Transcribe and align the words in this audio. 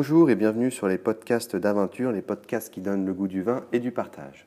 Bonjour 0.00 0.30
et 0.30 0.36
bienvenue 0.36 0.70
sur 0.70 0.86
les 0.86 0.96
podcasts 0.96 1.56
d'aventure, 1.56 2.12
les 2.12 2.22
podcasts 2.22 2.72
qui 2.72 2.80
donnent 2.80 3.04
le 3.04 3.12
goût 3.12 3.26
du 3.26 3.42
vin 3.42 3.64
et 3.72 3.80
du 3.80 3.90
partage. 3.90 4.46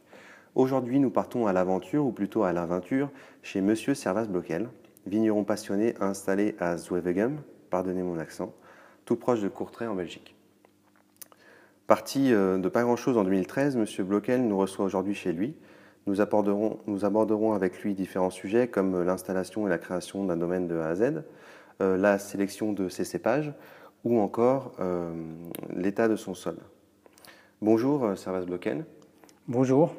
Aujourd'hui, 0.56 0.98
nous 0.98 1.10
partons 1.10 1.46
à 1.46 1.52
l'aventure, 1.52 2.06
ou 2.06 2.14
plutôt 2.14 2.44
à 2.44 2.54
l'aventure, 2.54 3.10
chez 3.44 3.60
Monsieur 3.60 3.94
Servas 3.94 4.28
Blockel, 4.28 4.70
vigneron 5.08 5.44
passionné 5.44 5.94
installé 6.00 6.56
à 6.62 6.78
Zwevegem, 6.78 7.42
pardonnez 7.70 8.02
mon 8.02 8.18
accent, 8.18 8.54
tout 9.04 9.18
proche 9.18 9.42
de 9.42 9.50
Courtrai 9.50 9.88
en 9.88 9.96
Belgique. 9.96 10.38
Parti 11.86 12.34
euh, 12.34 12.58
de 12.58 12.70
pas 12.70 12.84
grand-chose 12.84 13.18
en 13.18 13.26
2013, 13.26 13.76
Monsieur 13.76 14.06
Blockel 14.06 14.48
nous 14.48 14.58
reçoit 14.58 14.86
aujourd'hui 14.86 15.16
chez 15.16 15.34
lui. 15.34 15.58
Nous 16.08 16.22
aborderons, 16.22 16.80
nous 16.88 17.04
aborderons 17.04 17.52
avec 17.52 17.78
lui 17.84 17.94
différents 17.94 18.30
sujets 18.30 18.70
comme 18.70 19.04
l'installation 19.04 19.68
et 19.68 19.70
la 19.70 19.80
création 19.80 20.24
d'un 20.24 20.38
domaine 20.38 20.70
de 20.70 20.78
A 20.78 20.88
à 20.88 20.96
Z, 20.96 21.24
euh, 21.82 21.98
la 21.98 22.20
sélection 22.20 22.72
de 22.72 22.88
ses 22.88 23.04
cépages 23.04 23.54
ou 24.04 24.20
encore 24.20 24.74
euh, 24.80 25.14
l'état 25.76 26.08
de 26.08 26.16
son 26.16 26.34
sol. 26.34 26.58
Bonjour 27.62 28.04
euh, 28.04 28.16
Servas 28.16 28.46
Blocken. 28.46 28.86
Bonjour. 29.48 29.96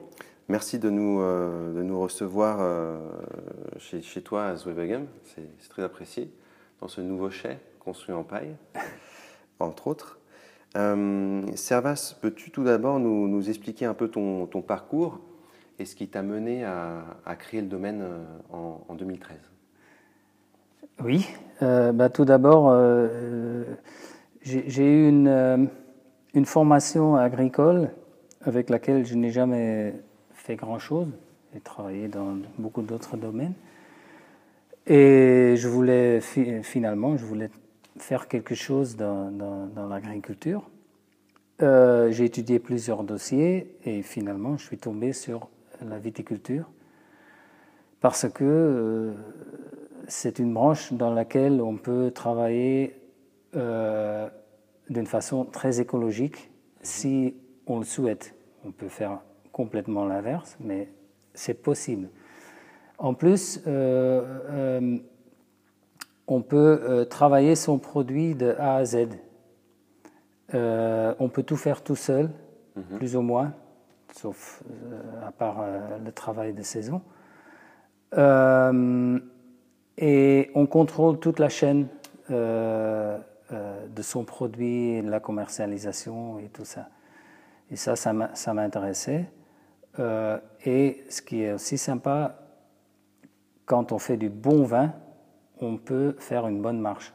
Merci 0.49 0.79
de 0.79 0.91
nous, 0.91 1.21
de 1.21 1.83
nous 1.83 1.99
recevoir 2.01 2.59
chez, 3.79 4.03
chez, 4.03 4.21
toi 4.21 4.47
à 4.47 4.57
Zwevegem. 4.57 5.07
C'est 5.25 5.69
très 5.71 5.83
apprécié 5.83 6.31
dans 6.81 6.89
ce 6.89 7.01
nouveau 7.01 7.31
chai 7.31 7.59
construit 7.81 8.15
en 8.15 8.25
paille, 8.25 8.55
entre 9.61 9.87
autres. 9.87 10.19
Servas, 11.55 12.17
peux-tu 12.21 12.51
tout 12.51 12.65
d'abord 12.65 12.99
nous, 12.99 13.29
nous, 13.29 13.49
expliquer 13.49 13.87
un 13.87 13.95
peu 13.95 14.09
ton, 14.09 14.47
ton 14.47 14.63
parcours 14.63 15.21
et 15.79 15.87
ce 15.87 15.95
qui 15.95 16.09
t'a 16.09 16.23
mené 16.23 16.65
à, 16.65 17.05
à, 17.25 17.37
créer 17.37 17.63
le 17.63 17.69
domaine 17.69 18.05
en, 18.51 18.85
en 18.87 18.95
2013 18.95 19.52
oui, 21.01 21.27
euh, 21.63 21.93
bah, 21.93 22.09
tout 22.11 22.25
d'abord, 22.25 22.71
euh, 22.71 23.65
j'ai 24.43 24.85
eu 24.85 25.09
une, 25.09 25.29
euh, 25.29 25.65
une, 26.35 26.45
formation 26.45 27.17
agricole 27.17 27.91
avec 28.43 28.69
laquelle 28.69 29.05
je 29.07 29.15
n'ai 29.15 29.31
jamais 29.31 29.95
fait 30.35 30.57
grand-chose. 30.57 31.09
J'ai 31.55 31.61
travaillé 31.61 32.09
dans 32.09 32.37
beaucoup 32.59 32.83
d'autres 32.83 33.17
domaines. 33.17 33.55
Et 34.87 35.55
je 35.57 35.69
voulais, 35.69 36.21
finalement, 36.21 37.17
je 37.17 37.25
voulais 37.25 37.51
faire 37.99 38.29
quelque 38.29 38.55
chose 38.55 38.97
dans, 38.97 39.31
dans 39.31 39.87
l'agriculture. 39.89 40.69
j'ai 41.61 42.25
étudié 42.25 42.59
plusieurs 42.59 43.05
dossiers 43.05 43.77
et 43.85 44.03
finalement, 44.03 44.57
je 44.57 44.65
suis 44.65 44.79
tombé 44.79 45.13
sur 45.13 45.49
la 45.89 45.99
viticulture 45.99 46.69
parce 48.01 48.29
que 48.29 49.15
c'est 50.13 50.39
une 50.39 50.53
branche 50.53 50.93
dans 50.93 51.13
laquelle 51.13 51.63
on 51.63 51.77
peut 51.77 52.11
travailler 52.11 52.95
euh, 53.57 54.29
d'une 54.91 55.07
façon 55.07 55.47
très 55.47 55.81
écologique 55.81 56.51
si 56.83 57.35
on 57.67 57.79
le 57.79 57.85
souhaite. 57.85 58.35
On 58.65 58.73
peut 58.73 58.89
faire 58.89 59.21
complètement 59.53 60.05
l'inverse, 60.05 60.57
mais 60.61 60.89
c'est 61.33 61.55
possible. 61.55 62.11
En 62.99 63.15
plus, 63.15 63.63
euh, 63.67 64.23
euh, 64.51 64.99
on 66.27 66.43
peut 66.43 67.07
travailler 67.09 67.57
son 67.57 67.79
produit 67.79 68.35
de 68.35 68.55
A 68.59 68.77
à 68.77 68.85
Z. 68.85 69.09
on 70.53 71.29
peut 71.33 71.43
tout 71.43 71.57
faire 71.57 71.83
tout 71.83 71.97
seul, 71.97 72.31
mhm. 72.77 72.99
plus 72.99 73.17
ou 73.17 73.23
moins, 73.23 73.55
sauf 74.15 74.63
à 75.27 75.33
part 75.33 75.65
le 76.05 76.13
travail 76.13 76.53
de 76.53 76.63
saison. 76.63 77.01
Et 79.99 80.51
on 80.55 80.67
contrôle 80.67 81.19
toute 81.19 81.39
la 81.39 81.49
chaîne 81.49 81.89
euh, 82.31 83.19
euh, 83.53 83.87
de 83.89 84.03
son 84.03 84.25
produit, 84.25 85.03
la 85.03 85.21
commercialisation 85.21 86.39
et 86.39 86.49
tout 86.49 86.65
ça. 86.65 86.89
Et 87.71 87.77
ça, 87.77 87.97
ça 87.97 88.55
m'intéressait. 88.55 89.27
Euh, 89.99 90.39
et 90.65 91.05
ce 91.11 91.21
qui 91.21 91.43
est 91.43 91.53
aussi 91.53 91.77
sympa, 91.77 92.39
quand 93.67 93.93
on 93.93 93.99
fait 93.99 94.17
du 94.17 94.31
bon 94.31 94.65
vin, 94.65 94.93
on 95.61 95.77
peut 95.77 96.17
faire 96.19 96.47
une 96.47 96.63
bonne 96.63 96.81
marche. 96.81 97.13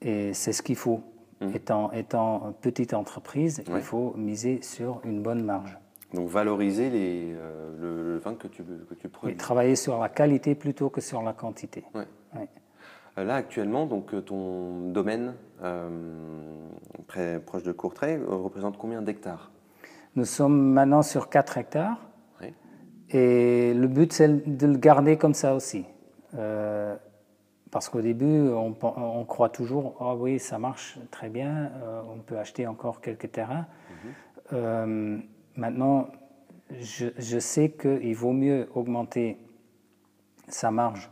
et 0.00 0.32
c'est 0.32 0.52
ce 0.52 0.62
qu'il 0.62 0.76
faut. 0.76 1.02
Mmh. 1.40 1.54
Étant, 1.54 1.92
étant 1.92 2.52
petite 2.60 2.92
entreprise, 2.92 3.62
il 3.66 3.80
faut 3.80 4.12
miser 4.16 4.62
sur 4.62 5.00
une 5.04 5.22
bonne 5.22 5.42
marge. 5.42 5.78
Donc 6.14 6.28
valoriser 6.28 6.90
les, 6.90 7.34
euh, 7.34 8.14
le, 8.14 8.18
vin 8.18 8.34
que 8.34 8.48
tu, 8.48 8.64
que 8.64 8.94
tu 8.94 9.08
produis. 9.08 9.34
Et 9.34 9.36
travailler 9.36 9.76
sur 9.76 9.98
la 9.98 10.08
qualité 10.08 10.54
plutôt 10.54 10.90
que 10.90 11.00
sur 11.00 11.22
la 11.22 11.32
quantité. 11.32 11.84
Euh, 11.94 13.24
là 13.24 13.36
actuellement, 13.36 13.86
donc 13.86 14.14
euh, 14.14 14.20
ton 14.20 14.90
domaine 14.90 15.34
très 17.06 17.40
proche 17.40 17.62
de 17.62 17.72
Courtrai 17.72 18.18
représente 18.26 18.78
combien 18.78 19.02
d'hectares? 19.02 19.50
Nous 20.16 20.24
sommes 20.24 20.72
maintenant 20.72 21.02
sur 21.02 21.28
4 21.28 21.58
hectares. 21.58 21.98
Et 23.12 23.74
le 23.74 23.88
but 23.88 24.12
c'est 24.12 24.56
de 24.56 24.66
le 24.68 24.76
garder 24.78 25.16
comme 25.16 25.34
ça 25.34 25.54
aussi. 25.54 25.84
parce 27.70 27.88
qu'au 27.88 28.00
début, 28.00 28.48
on, 28.50 28.74
on, 28.82 29.24
croit 29.24 29.48
toujours, 29.48 29.96
ah 30.00 30.14
oui, 30.14 30.38
ça 30.38 30.58
marche 30.58 30.98
très 31.10 31.28
bien, 31.28 31.72
on 32.08 32.20
peut 32.20 32.38
acheter 32.38 32.68
encore 32.68 33.00
quelques 33.00 33.32
terrains. 33.32 33.66
Mhm. 34.52 35.22
Maintenant, 35.60 36.08
je, 36.78 37.38
sais 37.38 37.70
qu'il 37.70 38.16
vaut 38.16 38.32
mieux 38.32 38.66
augmenter 38.74 39.36
sa 40.48 40.70
marge 40.70 41.10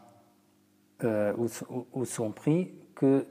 euh, 1.04 1.34
ou, 1.92 2.04
son 2.06 2.30
prix 2.32 2.72
que 2.94 3.26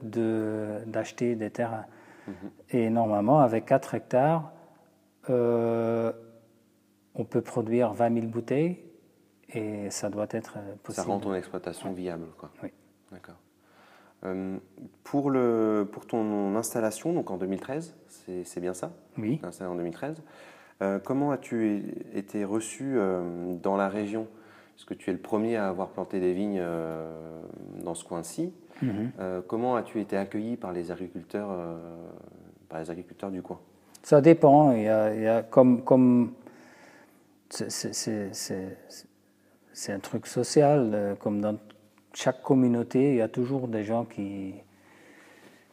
d'acheter 0.86 1.34
des 1.34 1.50
terrains. 1.50 1.86
Mhm. 2.28 2.34
Et 2.70 2.88
normalement, 2.88 3.40
avec 3.40 3.66
4 3.66 3.96
hectares, 3.96 4.52
euh, 5.28 6.12
on 7.16 7.24
peut 7.24 7.42
produire 7.42 7.92
20 7.94 8.14
000 8.14 8.26
bouteilles 8.28 8.78
et 9.52 9.90
ça 9.90 10.10
doit 10.10 10.28
être 10.30 10.58
possible. 10.84 11.04
Ça 11.04 11.12
rend 11.12 11.18
ton 11.18 11.34
exploitation 11.34 11.92
viable. 11.92 12.26
Quoi. 12.38 12.52
Oui. 12.62 12.70
D'accord. 13.10 13.40
Euh, 14.24 14.56
pour, 15.02 15.30
le, 15.30 15.88
pour 15.90 16.06
ton 16.06 16.54
installation, 16.54 17.12
donc 17.12 17.32
en 17.32 17.38
2013, 17.38 17.96
c'est 18.06 18.60
bien 18.60 18.74
ça? 18.74 18.92
Oui. 19.16 19.40
Installé 19.42 19.68
en 19.68 19.74
2013. 19.74 20.22
Euh, 20.80 20.98
comment 21.02 21.32
as-tu 21.32 21.82
été 22.14 22.44
reçu 22.44 22.94
euh, 22.96 23.54
dans 23.62 23.76
la 23.76 23.88
région? 23.88 24.28
Parce 24.76 24.84
que 24.84 24.94
tu 24.94 25.10
es 25.10 25.12
le 25.12 25.18
premier 25.18 25.56
à 25.56 25.68
avoir 25.68 25.88
planté 25.88 26.20
des 26.20 26.32
vignes 26.32 26.60
euh, 26.60 27.10
dans 27.82 27.94
ce 27.94 28.04
coin-ci. 28.04 28.52
Mhm. 28.80 29.10
comment 29.48 29.74
as-tu 29.74 30.00
été 30.00 30.16
accueilli 30.16 30.56
par 30.56 30.70
les 30.70 30.92
agriculteurs, 30.92 31.48
par 32.68 32.78
les 32.78 32.88
agriculteurs 32.92 33.32
du 33.32 33.42
coin? 33.42 33.58
Ça 34.04 34.20
dépend. 34.20 34.70
Il 34.70 34.82
y 34.82 34.88
a, 34.88 35.42
comme, 35.42 35.82
comme 35.82 36.34
c'est 37.50 38.32
un 39.88 39.98
truc 39.98 40.28
social, 40.28 41.16
comme 41.18 41.40
dans 41.40 41.58
chaque 42.14 42.40
communauté, 42.40 43.10
il 43.10 43.16
y 43.16 43.20
a 43.20 43.26
toujours 43.26 43.66
des 43.66 43.82
gens 43.82 44.04
qui 44.04 44.54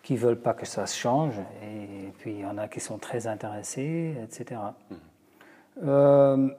qui 0.06 0.18
veulent 0.18 0.40
pas 0.40 0.54
que 0.54 0.68
ça 0.68 0.86
se 0.86 0.96
change, 0.96 1.34
et 1.64 2.12
puis 2.20 2.34
il 2.34 2.40
y 2.42 2.46
en 2.46 2.60
a 2.60 2.68
qui 2.68 2.80
sont 2.80 3.00
très 3.00 3.26
intéressés, 3.26 4.16
etc. 4.22 4.62
Mhm. 4.92 4.98
Euh, 5.84 6.50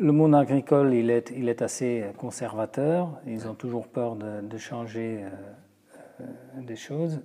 le 0.00 0.12
monde 0.12 0.34
agricole, 0.34 0.94
il 0.94 1.10
est, 1.10 1.30
il 1.36 1.50
est 1.50 1.60
assez 1.60 2.06
conservateur, 2.16 3.20
ils 3.26 3.46
ont 3.46 3.52
toujours 3.52 3.88
peur 3.88 4.16
de, 4.16 4.56
changer 4.56 5.22
euh, 5.22 5.28
euh, 6.22 6.24
des 6.62 6.76
choses. 6.76 7.20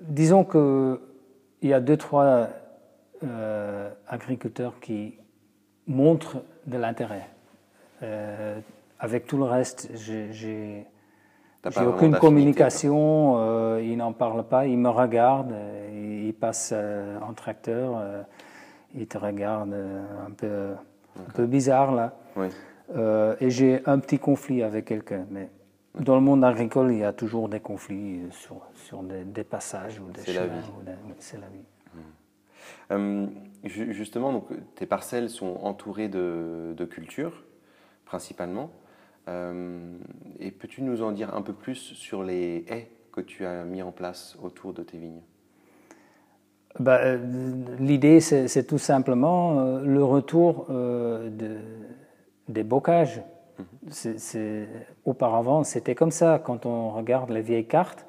Disons 0.00 0.44
qu'il 0.44 0.98
y 1.70 1.72
a 1.72 1.80
deux, 1.80 1.96
trois 1.96 2.50
agriculteurs 4.06 4.78
qui 4.80 5.16
montrent 5.86 6.42
de 6.66 6.76
l'intérêt. 6.76 7.26
avec 8.98 9.26
tout 9.26 9.38
le 9.38 9.44
reste, 9.44 9.90
j'ai 9.94 10.86
j'ai 11.70 11.86
aucune 11.86 12.16
communication, 12.16 13.34
euh, 13.38 13.82
ils 13.82 13.96
n'en 13.96 14.12
parlent 14.12 14.46
pas, 14.46 14.66
ils 14.66 14.78
me 14.78 14.88
regardent, 14.88 15.52
euh, 15.52 16.24
ils 16.26 16.34
passent 16.34 16.72
euh, 16.74 17.18
en 17.20 17.32
tracteur, 17.32 17.96
euh, 17.96 18.22
ils 18.94 19.06
te 19.06 19.18
regardent 19.18 19.76
un 20.26 20.30
peu, 20.30 20.72
un 21.18 21.32
peu 21.32 21.46
bizarre 21.46 21.94
là. 21.94 22.14
Oui. 22.36 22.48
et 23.40 23.50
j'ai 23.50 23.82
un 23.86 23.98
petit 23.98 24.18
conflit 24.18 24.62
avec 24.62 24.86
quelqu'un, 24.86 25.26
mais 25.30 25.50
dans 25.98 26.14
le 26.14 26.20
monde 26.20 26.44
agricole, 26.44 26.92
il 26.92 26.98
y 26.98 27.04
a 27.04 27.12
toujours 27.12 27.48
des 27.48 27.60
conflits 27.60 28.20
sur, 28.30 28.60
sur 28.74 29.02
des, 29.02 29.44
passages 29.44 30.00
ou 30.00 30.10
des 30.10 30.20
C'est 30.20 30.32
la 30.32 30.46
vie. 30.46 30.60
C'est 31.18 31.40
la 31.40 31.48
vie. 31.48 31.64
Hum. 32.90 33.30
justement, 33.64 34.32
donc, 34.32 34.46
tes 34.74 34.86
parcelles 34.86 35.28
sont 35.28 35.58
entourées 35.62 36.08
de, 36.08 36.74
de 36.76 36.84
cultures, 36.86 37.44
principalement. 38.06 38.70
Euh, 39.28 39.96
et 40.40 40.50
peux-tu 40.50 40.82
nous 40.82 41.02
en 41.02 41.12
dire 41.12 41.34
un 41.34 41.42
peu 41.42 41.52
plus 41.52 41.76
sur 41.76 42.22
les 42.22 42.64
haies 42.68 42.88
que 43.12 43.20
tu 43.20 43.44
as 43.44 43.64
mis 43.64 43.82
en 43.82 43.92
place 43.92 44.36
autour 44.42 44.72
de 44.72 44.82
tes 44.82 44.98
vignes? 44.98 45.22
Bah, 46.78 47.00
euh, 47.02 47.18
L'idée, 47.78 48.20
c'est 48.20 48.66
tout 48.66 48.78
simplement 48.78 49.58
euh, 49.58 49.84
le 49.84 50.02
retour 50.04 50.66
de, 50.68 51.58
des 52.48 52.62
bocages. 52.62 53.22
Mhm. 53.58 54.66
auparavant, 55.04 55.64
c'était 55.64 55.96
comme 55.96 56.12
ça. 56.12 56.38
Quand 56.38 56.64
on 56.64 56.90
regarde 56.90 57.30
les 57.30 57.42
vieilles 57.42 57.66
cartes, 57.66 58.06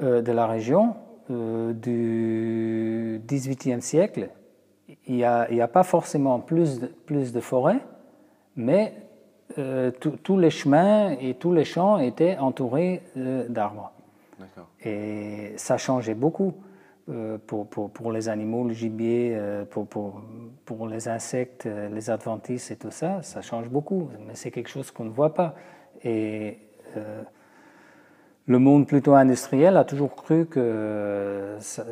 de 0.00 0.32
la 0.32 0.48
région 0.48 0.96
du 1.28 3.20
XVIIIe 3.26 3.80
siècle, 3.80 4.28
il 5.06 5.14
n'y 5.14 5.24
a, 5.24 5.48
a, 5.48 5.68
pas 5.68 5.84
forcément 5.84 6.40
plus 6.40 6.80
de, 6.80 6.86
plus 6.86 7.32
de 7.32 7.40
forêts, 7.40 7.80
mais 8.56 8.92
tous 9.54 10.38
les 10.38 10.50
chemins 10.50 11.10
et 11.20 11.34
tous 11.34 11.52
les 11.52 11.64
champs 11.64 11.98
étaient 11.98 12.36
entourés 12.38 13.02
d'arbres. 13.16 13.92
Et 14.84 15.52
ça 15.56 15.78
changeait 15.78 16.14
beaucoup. 16.14 16.54
Euh, 17.10 17.36
pour, 17.46 17.66
pour, 17.66 17.90
pour, 17.90 18.12
les 18.12 18.30
animaux, 18.30 18.66
le 18.66 18.72
gibier, 18.72 19.34
euh, 19.36 19.66
pour, 19.66 19.86
pour, 19.86 20.22
pour, 20.64 20.88
les 20.88 21.06
insectes, 21.06 21.66
euh, 21.66 21.90
les 21.90 22.08
adventices 22.08 22.70
et 22.70 22.76
tout 22.76 22.90
ça, 22.90 23.20
ça 23.20 23.42
change 23.42 23.68
beaucoup. 23.68 24.08
Mais 24.26 24.34
c'est 24.34 24.50
quelque 24.50 24.70
chose 24.70 24.90
qu'on 24.90 25.04
ne 25.04 25.10
voit 25.10 25.34
pas. 25.34 25.54
Et 26.02 26.58
le 28.46 28.58
monde 28.58 28.86
plutôt 28.86 29.14
industriel 29.14 29.76
a 29.76 29.84
toujours 29.84 30.14
cru 30.14 30.46
que 30.46 31.56
ça, 31.60 31.84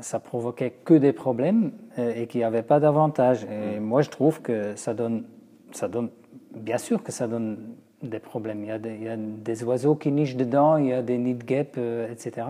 ça 0.00 0.20
provoquait 0.20 0.70
que 0.70 0.94
des 0.94 1.12
problèmes 1.12 1.72
et 1.96 2.28
qu'il 2.28 2.40
n'y 2.40 2.44
avait 2.44 2.62
pas 2.62 2.78
d'avantages. 2.78 3.44
Et 3.44 3.80
mm. 3.80 3.82
moi, 3.82 4.02
je 4.02 4.10
trouve 4.10 4.40
que 4.40 4.76
ça 4.76 4.94
donne, 4.94 5.24
ça 5.72 5.88
donne, 5.88 6.10
bien 6.54 6.78
sûr 6.78 7.02
que 7.02 7.12
ça 7.12 7.26
donne 7.26 7.74
des 8.02 8.18
problèmes. 8.18 8.62
Il 8.64 8.68
y 8.68 8.72
a 8.72 8.78
des, 8.78 8.94
il 8.94 9.02
y 9.02 9.08
a 9.08 9.16
des 9.16 9.64
oiseaux 9.64 9.94
qui 9.94 10.10
nichent 10.10 10.36
dedans, 10.36 10.76
il 10.76 10.86
y 10.86 10.92
a 10.92 11.02
des 11.02 11.18
nids 11.18 11.34
de 11.34 11.44
guêpes, 11.44 11.78
etc 12.10 12.44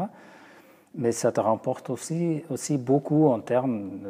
mais 0.95 1.13
ça 1.13 1.33
te 1.33 1.41
remporte 1.41 1.91
aussi, 1.91 2.43
aussi 2.51 2.77
beaucoup 2.77 3.27
en 3.27 3.41
termes 3.41 4.01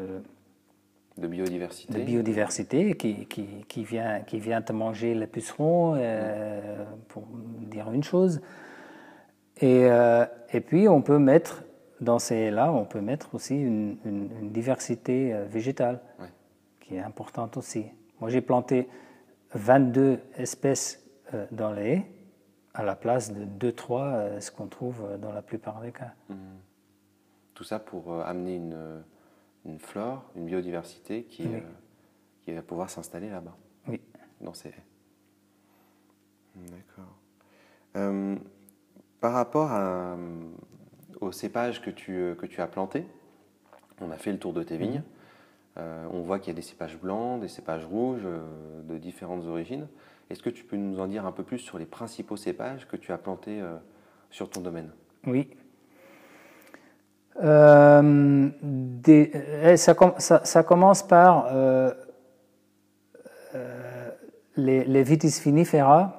de, 1.19 1.27
biodiversité, 1.27 1.93
de 1.93 2.03
biodiversité 2.03 2.97
qui, 2.97 3.27
qui, 3.27 3.47
qui, 3.69 3.85
vient, 3.85 4.21
qui 4.21 4.39
vient 4.41 4.63
te 4.63 4.73
manger 4.73 5.15
les 5.15 5.27
pucerons, 5.27 5.95
euh, 5.97 6.85
pour 7.09 7.25
dire 7.71 7.91
une 7.93 8.03
chose. 8.03 8.41
Et, 9.61 9.85
euh, 9.91 10.25
et, 10.53 10.61
puis 10.61 10.89
on 10.89 11.03
peut 11.03 11.19
mettre, 11.19 11.65
dans 12.01 12.19
ces 12.19 12.51
là, 12.51 12.73
on 12.73 12.87
peut 12.87 13.03
mettre 13.03 13.35
aussi 13.35 13.57
une, 13.57 13.97
une, 14.07 14.51
diversité 14.51 15.35
euh, 15.35 15.45
végétale 15.45 16.01
qui 16.81 16.97
est 16.97 17.01
importante 17.01 17.59
aussi. 17.59 17.85
Moi 18.21 18.31
j'ai 18.31 18.41
planté 18.41 18.89
22 19.55 20.21
espèces 20.37 21.05
dans 21.51 21.73
les 21.73 21.83
haies 21.83 22.07
à 22.75 22.85
la 22.85 22.95
place 22.95 23.33
de 23.33 23.71
2-3, 23.71 24.41
ce 24.41 24.51
qu'on 24.51 24.67
trouve 24.67 25.19
dans 25.19 25.33
la 25.33 25.43
plupart 25.43 25.81
des 25.81 25.93
cas. 25.93 26.13
Mmh. 26.29 26.35
Tout 27.61 27.65
ça 27.65 27.79
pour 27.79 28.13
euh, 28.13 28.23
amener 28.23 28.57
une, 28.57 29.03
une, 29.67 29.79
flore, 29.79 30.25
une 30.35 30.47
biodiversité 30.47 31.25
qui, 31.25 31.47
euh, 31.47 31.61
qui 32.41 32.53
va 32.53 32.63
pouvoir 32.63 32.89
s'installer 32.89 33.29
là-bas. 33.29 33.55
Oui. 33.87 34.01
Dans 34.41 34.55
ces 34.55 34.73
D'accord. 36.55 37.15
Euh, 37.97 38.37
par 39.21 39.33
rapport 39.35 39.71
à, 39.73 40.17
aux 41.21 41.33
cépages 41.33 41.83
que 41.83 41.91
tu, 41.91 42.35
que 42.39 42.47
tu 42.47 42.63
as 42.63 42.67
plantés, 42.67 43.07
on 44.01 44.11
a 44.11 44.17
fait 44.17 44.33
le 44.33 44.39
tour 44.39 44.55
de 44.55 44.63
tes 44.63 44.79
mhm. 44.79 45.03
Vignes. 45.77 45.85
on 46.13 46.21
voit 46.21 46.39
qu'il 46.39 46.49
y 46.49 46.57
a 46.57 46.57
des 46.57 46.63
cépages 46.63 46.99
blancs, 46.99 47.41
des 47.41 47.49
cépages 47.49 47.85
rouges, 47.85 48.27
de 48.85 48.99
différentes 48.99 49.47
origines. 49.47 49.87
Est-ce 50.31 50.43
que 50.43 50.51
tu 50.51 50.65
peux 50.65 50.77
nous 50.77 51.01
en 51.01 51.07
dire 51.07 51.27
un 51.27 51.33
peu 51.33 51.43
plus 51.43 51.59
sur 51.59 51.79
les 51.79 51.87
principaux 51.87 52.37
cépages 52.37 52.87
que 52.87 52.97
tu 52.97 53.13
as 53.13 53.19
plantés 53.19 53.61
sur 54.31 54.49
ton 54.49 54.61
domaine? 54.61 54.91
Oui. 55.27 55.49
Euh, 57.43 58.49
eh, 59.07 59.77
ça, 59.77 59.95
commence 60.63 61.03
par 61.03 61.47
euh, 61.47 61.93
euh, 63.55 64.11
les, 64.57 64.85
les, 64.85 65.03
Vitis 65.03 65.41
finifera 65.41 66.17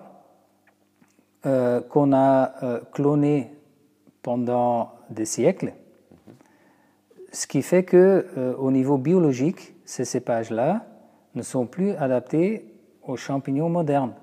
qu'on 1.43 2.13
a 2.13 2.53
clonés 2.91 3.51
pendant 4.21 4.93
des 5.09 5.25
siècles, 5.25 5.73
ce 7.31 7.47
qui 7.47 7.61
fait 7.61 7.83
que 7.83 8.55
au 8.57 8.71
niveau 8.71 8.97
biologique, 8.97 9.75
ces 9.85 10.05
cépages-là 10.05 10.85
ne 11.35 11.41
sont 11.41 11.65
plus 11.65 11.91
adaptés 11.91 12.65
aux 13.03 13.15
champignons 13.15 13.69
modernes, 13.69 14.13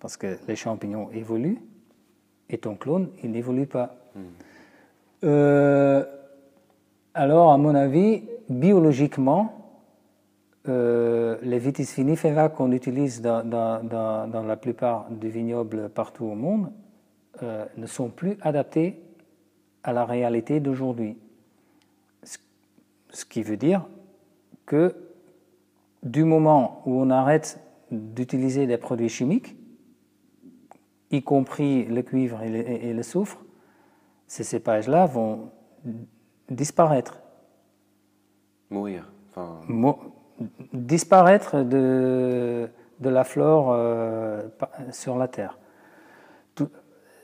parce 0.00 0.16
que 0.16 0.38
les 0.48 0.56
champignons 0.56 1.10
évoluent 1.12 1.58
et 2.48 2.58
ton 2.58 2.74
clone, 2.76 3.10
il 3.22 3.30
n'évolue 3.30 3.66
pas. 3.66 3.96
Hmm. 4.14 6.02
Alors, 7.14 7.50
à 7.50 7.56
mon 7.56 7.74
avis, 7.74 8.24
biologiquement, 8.50 9.56
euh, 10.68 11.36
les 11.42 11.58
vitis 11.58 11.88
vinifera 11.96 12.50
qu'on 12.50 12.72
utilise 12.72 13.22
dans, 13.22 13.42
la 14.46 14.56
plupart 14.56 15.06
des 15.10 15.28
vignobles 15.28 15.88
partout 15.88 16.26
au 16.26 16.34
monde 16.34 16.70
euh, 17.42 17.64
ne 17.78 17.86
sont 17.86 18.10
plus 18.10 18.36
adaptés 18.42 19.00
à 19.82 19.94
la 19.94 20.04
réalité 20.04 20.60
d'aujourd'hui. 20.60 21.16
Ce 23.16 23.24
qui 23.24 23.42
veut 23.42 23.56
dire 23.56 23.86
que 24.66 24.94
du 26.02 26.24
moment 26.24 26.82
où 26.84 27.00
on 27.00 27.08
arrête 27.08 27.58
d'utiliser 27.90 28.66
des 28.66 28.76
produits 28.76 29.08
chimiques, 29.08 29.56
y 31.10 31.22
compris 31.22 31.86
le 31.86 32.02
cuivre 32.02 32.42
et 32.42 32.92
le 32.92 33.02
soufre, 33.02 33.42
ces 34.26 34.44
cépages-là 34.44 35.06
vont 35.06 35.50
disparaître. 36.50 37.22
Mourir. 38.68 39.10
disparaître 40.74 41.62
de, 41.62 42.68
de 43.00 43.08
la 43.08 43.24
flore 43.24 43.68
euh, 43.70 44.42
sur 44.90 45.16
la 45.16 45.28
Terre. 45.28 45.58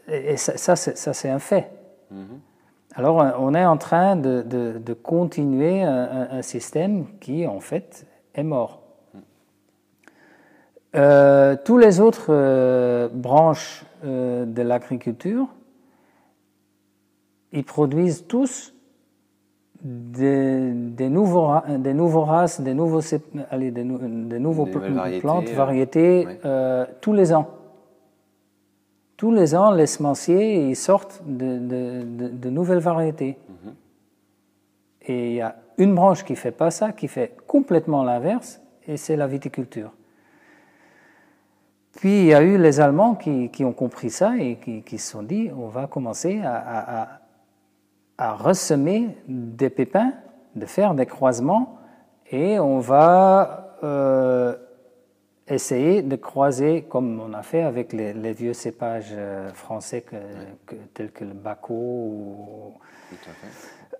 et 0.08 0.38
ça, 0.38 0.56
ça 0.74 1.12
c'est 1.12 1.28
un 1.28 1.38
fait. 1.38 1.70
Mhm. 2.10 2.40
Alors 2.94 3.16
on 3.38 3.54
est 3.54 3.64
en 3.64 3.76
train 3.76 4.16
de, 4.16 4.42
de, 4.42 4.92
continuer 4.92 5.82
un, 5.82 6.42
système 6.42 7.06
qui 7.20 7.46
en 7.46 7.60
fait 7.60 8.06
est 8.34 8.42
mort. 8.42 8.82
Mhm. 9.14 9.20
Euh, 10.96 11.56
tous 11.64 11.78
les 11.78 12.00
autres 12.00 12.26
euh, 12.28 13.08
branches 13.08 13.84
de 14.04 14.62
l'agriculture, 14.62 15.46
ils 17.52 17.64
produisent 17.64 18.26
tous 18.26 18.74
des, 19.82 21.08
nouveaux, 21.08 21.50
des 21.78 21.94
nouveaux 21.94 22.24
races, 22.24 22.60
des 22.60 22.74
nouveaux, 22.74 23.00
allez, 23.50 23.70
des, 23.70 23.84
nouveaux 23.84 24.66
plantes, 24.66 25.48
euh, 25.48 25.54
variétés, 25.54 26.28
euh, 26.44 26.86
tous 27.00 27.12
les 27.12 27.32
ans. 27.32 27.48
Tous 29.16 29.30
les 29.30 29.54
ans, 29.54 29.70
les 29.70 29.86
semenciers 29.86 30.68
ils 30.68 30.76
sortent 30.76 31.22
de, 31.26 31.58
de 32.32 32.50
nouvelles 32.50 32.78
variétés. 32.80 33.38
Mhm. 33.48 33.74
Et 35.02 35.28
il 35.30 35.34
y 35.34 35.40
a 35.40 35.56
une 35.78 35.94
branche 35.94 36.24
qui 36.24 36.36
fait 36.36 36.52
pas 36.52 36.70
ça, 36.70 36.92
qui 36.92 37.08
fait 37.08 37.36
complètement 37.46 38.04
l'inverse, 38.04 38.60
et 38.86 38.96
c'est 38.96 39.16
la 39.16 39.26
viticulture. 39.26 39.92
Puis 41.96 42.20
il 42.20 42.26
y 42.26 42.34
a 42.34 42.42
eu 42.42 42.56
les 42.56 42.80
Allemands 42.80 43.14
qui, 43.14 43.50
qui 43.50 43.64
ont 43.64 43.72
compris 43.72 44.10
ça 44.10 44.36
et 44.38 44.56
qui, 44.56 44.82
qui, 44.82 44.98
se 44.98 45.10
sont 45.10 45.22
dit 45.22 45.50
on 45.56 45.68
va 45.68 45.86
commencer 45.86 46.40
à, 46.42 47.02
à 47.02 47.22
à 48.22 48.34
ressemer 48.34 49.16
des 49.26 49.68
pépins, 49.68 50.12
de 50.54 50.66
faire 50.66 50.94
des 50.94 51.06
croisements, 51.06 51.78
et 52.30 52.58
on 52.60 52.78
va 52.78 53.76
euh, 53.82 54.54
essayer 55.52 56.02
de 56.02 56.16
croiser, 56.16 56.82
comme 56.82 57.20
on 57.20 57.32
a 57.32 57.42
fait 57.42 57.62
avec 57.62 57.92
les, 57.92 58.32
vieux 58.32 58.52
cépages 58.52 59.12
euh, 59.12 59.50
français 59.50 60.04
tels 60.94 61.12
que 61.12 61.24
le 61.24 61.32
Baco. 61.32 61.74
Ou, 61.74 62.74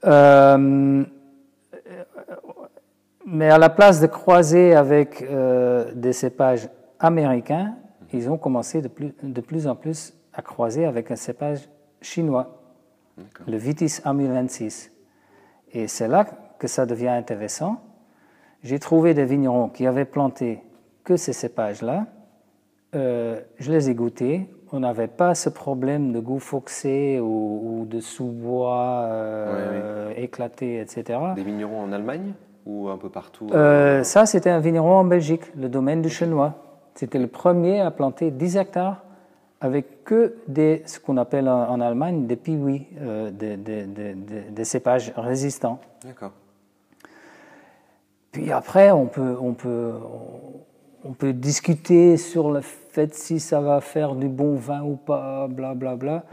euh, 0.05 1.05
mais 3.27 3.51
à 3.51 3.59
la 3.59 3.71
place 3.71 4.01
de 4.01 4.07
croiser 4.07 4.75
avec 4.75 5.25
des 5.95 6.13
cépages 6.13 6.69
américains, 6.99 7.77
ils 8.13 8.29
ont 8.29 8.37
commencé 8.37 8.83
de 8.83 8.89
plus, 8.89 9.15
de 9.23 9.41
plus 9.41 9.67
en 9.67 9.77
plus 9.77 10.13
à 10.35 10.43
croiser 10.43 10.87
avec 10.87 11.11
un 11.11 11.17
cépage 11.17 11.69
chinois 12.01 12.63
le 13.47 13.57
Vitis 13.57 14.01
amulensis. 14.05 14.91
Et 15.73 15.89
c'est 15.89 16.09
là 16.09 16.25
que 16.59 16.67
ça 16.67 16.87
devient 16.87 17.09
intéressant. 17.09 17.81
J'ai 18.63 18.79
trouvé 18.79 19.15
des 19.15 19.25
vignerons 19.25 19.69
qui 19.69 19.87
avaient 19.87 20.05
planté 20.05 20.63
que 21.05 21.17
ces 21.17 21.33
cépages-là. 21.33 22.07
Euh, 22.95 23.41
je 23.59 23.73
les 23.73 23.91
ai 23.91 23.95
goûtés. 23.95 24.49
On 24.73 24.81
n'avait 24.81 25.09
pas 25.09 25.35
ce 25.35 25.49
problème 25.49 26.13
de 26.13 26.21
goût 26.21 26.39
foxé 26.39 27.21
ou, 27.21 27.87
de 27.89 28.01
sous-bois 28.01 29.05
euh, 29.07 30.13
éclaté, 30.17 30.81
etc. 30.81 31.19
Des 31.35 31.43
vignerons 31.43 31.83
en 31.83 31.93
Allemagne 31.93 32.33
ou 32.65 32.89
un 32.89 32.97
peu 32.97 33.09
partout 33.09 33.49
euh, 33.53 34.03
Ça, 34.03 34.27
c'était 34.27 34.51
un 34.51 34.61
vigneron 34.61 34.97
en 34.97 35.05
Belgique, 35.05 35.43
le 35.57 35.69
domaine 35.69 36.01
du 36.01 36.09
Chenois. 36.09 36.55
C'était 36.95 37.19
le 37.19 37.27
premier 37.27 37.81
à 37.81 37.91
planter 37.91 38.31
10 38.31 38.57
hectares 38.57 39.03
avec 39.61 40.05
que 40.05 40.35
des, 40.49 40.83
ce 40.87 40.99
qu'on 40.99 41.17
appelle 41.17 41.49
en, 41.49 41.81
Allemagne 41.81 42.27
des 42.27 42.39
euh, 43.01 43.31
des, 43.31 43.57
des, 43.57 43.87
des, 43.87 44.65
cépages 44.65 45.13
résistants. 45.17 45.79
D'accord. 46.05 46.33
Puis 48.33 48.51
après, 48.51 48.91
on 48.91 49.07
peut, 49.07 49.37
on, 49.41 49.53
peut, 49.53 49.93
on 51.05 51.13
peut 51.13 51.33
discuter 51.33 52.17
sur 52.17 52.51
le 52.51 52.61
fait 52.61 53.15
si 53.15 53.41
ça 53.41 53.61
va 53.61 53.81
faire 53.81 54.15
du 54.15 54.29
bon 54.29 54.55
vin 54.55 54.83
ou 54.83 54.97
pas, 54.97 55.49
blablabla. 55.49 55.97
Bla, 55.97 55.97
bla. 55.97 56.25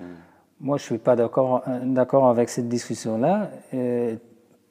moi, 0.60 0.78
je 0.78 0.84
ne 0.84 0.86
suis 0.86 0.98
pas 0.98 1.16
d'accord 1.16 2.30
avec 2.30 2.50
cette 2.50 2.68
discussion-là. 2.68 3.50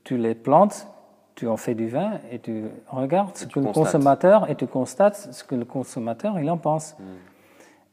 Tu 0.04 0.16
les 0.16 0.34
plantes, 0.34 0.88
tu 1.34 1.46
en 1.48 1.56
fais 1.56 1.74
du 1.74 1.88
vin 1.88 2.12
et 2.30 2.38
tu 2.38 2.64
regardes 2.88 3.36
ce 3.36 3.46
que 3.46 3.60
le 3.60 3.72
consommateur 3.72 4.50
et 4.50 4.54
tu 4.54 4.66
constates 4.66 5.28
ce 5.32 5.44
que 5.44 5.54
le 5.54 5.64
consommateur 5.64 6.38
il 6.40 6.50
en 6.50 6.56
pense. 6.56 6.96
Hmm. 6.98 7.04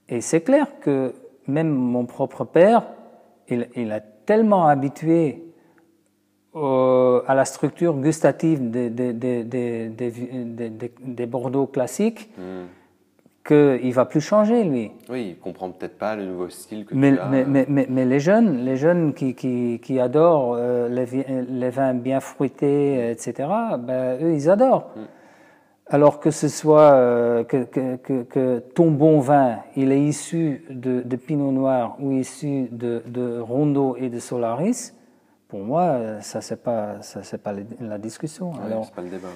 Et 0.09 0.21
c'est 0.21 0.41
clair 0.41 0.67
que 0.79 1.13
même 1.47 1.69
mon 1.69 2.05
propre 2.05 2.43
père, 2.43 2.87
il, 3.47 3.67
il 3.75 3.91
a 3.91 3.99
tellement 3.99 4.67
habitué 4.67 5.43
à 6.55 7.35
la 7.35 7.45
structure 7.45 7.93
gustative 7.93 8.69
des, 8.69 8.89
des, 8.89 9.13
des, 9.13 9.89
des 11.01 11.25
Bordeaux 11.25 11.67
classiques 11.67 12.29
hmm 12.37 12.65
qu'il 13.45 13.93
va 13.93 14.05
plus 14.05 14.21
changer, 14.21 14.63
lui. 14.63 14.91
Oui, 15.07 15.29
il 15.29 15.37
comprend 15.37 15.69
peut-être 15.69 15.97
pas 15.97 16.15
le 16.15 16.25
nouveau 16.25 16.49
style 16.49 16.83
que 16.85 16.95
mais, 16.95 17.13
tu 17.13 17.19
as. 17.19 17.27
Mais, 17.27 17.45
mais, 17.45 17.85
mais, 17.87 18.05
les 18.05 18.19
jeunes, 18.19 18.65
les 18.65 18.75
jeunes 18.75 19.13
qui, 19.13 19.35
qui, 19.35 19.79
qui 19.83 19.99
adorent 19.99 20.55
euh, 20.57 20.89
les, 20.89 21.69
vins 21.69 21.93
bien 21.93 22.19
fruités, 22.19 23.11
etc., 23.11 23.47
ben, 23.79 24.17
eux, 24.21 24.33
ils 24.33 24.49
adorent. 24.49 24.89
Mm. 24.95 25.01
Alors 25.87 26.19
que 26.19 26.31
ce 26.31 26.47
soit 26.47 26.93
euh, 26.93 27.43
que, 27.43 27.63
que, 27.97 28.23
que, 28.23 28.59
ton 28.73 28.89
bon 28.89 29.19
vin, 29.19 29.57
il 29.75 29.91
est 29.91 30.01
issu 30.01 30.65
de, 30.71 31.03
de 31.03 31.15
Pinot 31.15 31.51
Noir 31.51 31.97
ou 31.99 32.13
issu 32.13 32.67
de, 32.71 33.03
de 33.05 33.39
Rondo 33.39 33.95
et 33.99 34.09
de 34.09 34.17
Solaris, 34.17 34.95
pour 35.47 35.59
moi, 35.59 36.21
ça 36.21 36.41
c'est 36.41 36.61
pas 36.61 37.01
ça 37.01 37.23
c'est 37.23 37.37
pas 37.37 37.53
la 37.79 37.97
discussion. 37.97 38.51
Ouais, 38.51 38.65
Alors, 38.65 38.91
pas 38.91 39.01
le 39.01 39.09
débat. 39.09 39.29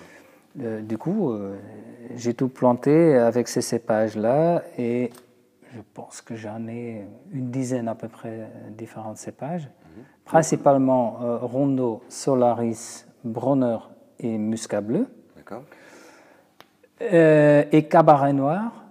Euh, 0.61 0.81
du 0.81 0.97
coup, 0.97 1.31
euh, 1.31 1.57
j'ai 2.15 2.33
tout 2.33 2.49
planté 2.49 3.15
avec 3.15 3.47
ces 3.47 3.61
cépages-là 3.61 4.63
et 4.77 5.11
je 5.73 5.79
pense 5.93 6.21
que 6.21 6.35
j'en 6.35 6.67
ai 6.67 7.05
une 7.31 7.51
dizaine 7.51 7.87
à 7.87 7.95
peu 7.95 8.07
près 8.07 8.49
différents 8.75 9.15
cépages, 9.15 9.65
mhm. 9.65 10.03
principalement 10.25 11.19
euh, 11.21 11.37
Rondo, 11.37 12.01
Solaris, 12.09 13.05
Bronner 13.23 13.77
et 14.19 14.37
Muscat 14.37 14.81
Bleu. 14.81 15.07
D'accord. 15.35 15.63
et 16.99 17.87
Cabaret 17.89 18.33
Noir. 18.33 18.85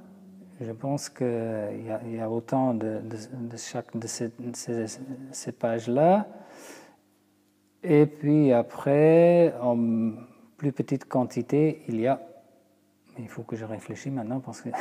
Je 0.60 0.72
pense 0.72 1.08
qu'il 1.08 1.26
y, 2.06 2.16
y, 2.16 2.20
a 2.20 2.28
autant 2.28 2.74
de, 2.74 2.98
de, 3.00 3.56
chaque 3.56 3.96
de 3.96 4.08
ces, 4.08 4.32
ces 4.54 4.86
cépages-là. 5.30 6.26
Et 7.82 8.06
puis 8.06 8.52
après, 8.52 9.54
on, 9.62 10.14
plus 10.56 10.72
petite 10.72 11.06
quantité, 11.06 11.82
il 11.88 12.00
y 12.00 12.06
a. 12.06 12.20
Il 13.18 13.28
faut 13.28 13.42
que 13.42 13.56
je 13.56 13.64
réfléchisse 13.64 14.12
maintenant 14.12 14.40
parce 14.40 14.60
que. 14.60 14.68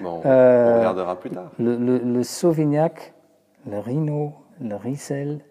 Bon, 0.00 0.20
on 0.24 0.26
euh, 0.26 0.78
regardera 0.78 1.20
plus 1.20 1.30
tard. 1.30 1.52
Le, 1.56 1.76
le, 1.76 2.22
Sauvignac, 2.24 3.14
le 3.64 3.78
Rhino, 3.78 4.34
le 4.60 4.74
Riesel, 4.74 5.44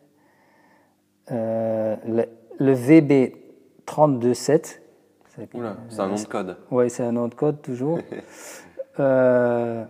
euh, 1.32 1.96
le, 2.06 2.26
le, 2.60 2.74
VB 2.74 3.38
327. 3.86 4.82
C'est 5.30 5.50
un 5.98 6.08
nom 6.08 6.16
de 6.16 6.28
code. 6.28 6.58
Oui, 6.72 6.90
c'est 6.90 7.04
un 7.04 7.14
nom 7.14 7.30
de 7.30 7.36
code 7.36 7.62
toujours. 7.62 8.00
euh, 9.00 9.86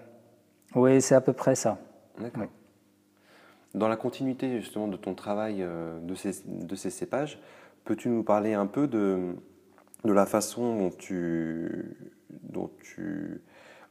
oui, 0.76 1.02
c'est 1.02 1.16
à 1.16 1.22
peu 1.22 1.34
près 1.34 1.56
ça. 1.56 1.80
D'accord. 2.20 2.44
Dans 3.74 3.88
la 3.88 3.96
continuité 3.96 4.60
justement 4.60 4.88
de 4.88 4.98
ton 4.98 5.16
travail 5.16 5.58
euh, 5.62 6.00
de 6.00 6.16
ces, 6.16 6.44
de 6.46 6.76
ces 6.76 6.90
cépages, 6.90 7.40
peux-tu 7.86 8.10
nous 8.10 8.24
parler 8.24 8.54
un 8.54 8.68
peu 8.68 8.88
de, 8.88 9.36
de 10.04 10.14
la 10.14 10.26
façon 10.26 10.78
dont 10.78 10.92
tu, 10.92 11.98
dont 12.44 12.70
tu 12.82 13.42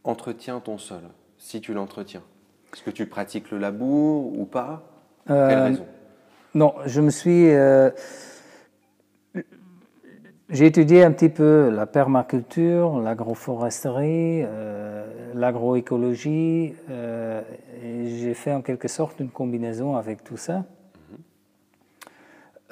entretiens 0.04 0.60
ton 0.60 0.78
sol, 0.78 1.02
si 1.36 1.60
tu 1.60 1.74
l'entretiens? 1.74 2.22
Est-ce 2.72 2.82
que 2.82 2.90
tu 2.90 3.06
pratiques 3.06 3.50
le 3.50 3.58
labour 3.58 4.38
ou 4.38 4.44
pas? 4.44 4.84
Pour 5.24 5.36
Quelle 5.36 5.58
euh, 5.58 5.64
raison? 5.64 5.86
Non, 6.54 6.74
je 6.86 7.00
me 7.00 7.10
suis. 7.10 7.50
Euh, 7.50 7.90
j'ai 10.52 10.66
étudié 10.66 11.02
un 11.02 11.10
petit 11.10 11.28
peu 11.28 11.70
la 11.70 11.86
permaculture, 11.86 13.00
l'agroforesterie, 13.00 14.42
euh, 14.44 15.32
l'agroécologie, 15.34 16.74
et 17.82 18.06
j'ai 18.06 18.34
fait 18.34 18.52
en 18.52 18.62
quelque 18.62 18.86
sorte 18.86 19.18
une 19.20 19.30
combinaison 19.30 19.96
avec 19.96 20.22
tout 20.22 20.36
ça. 20.36 20.64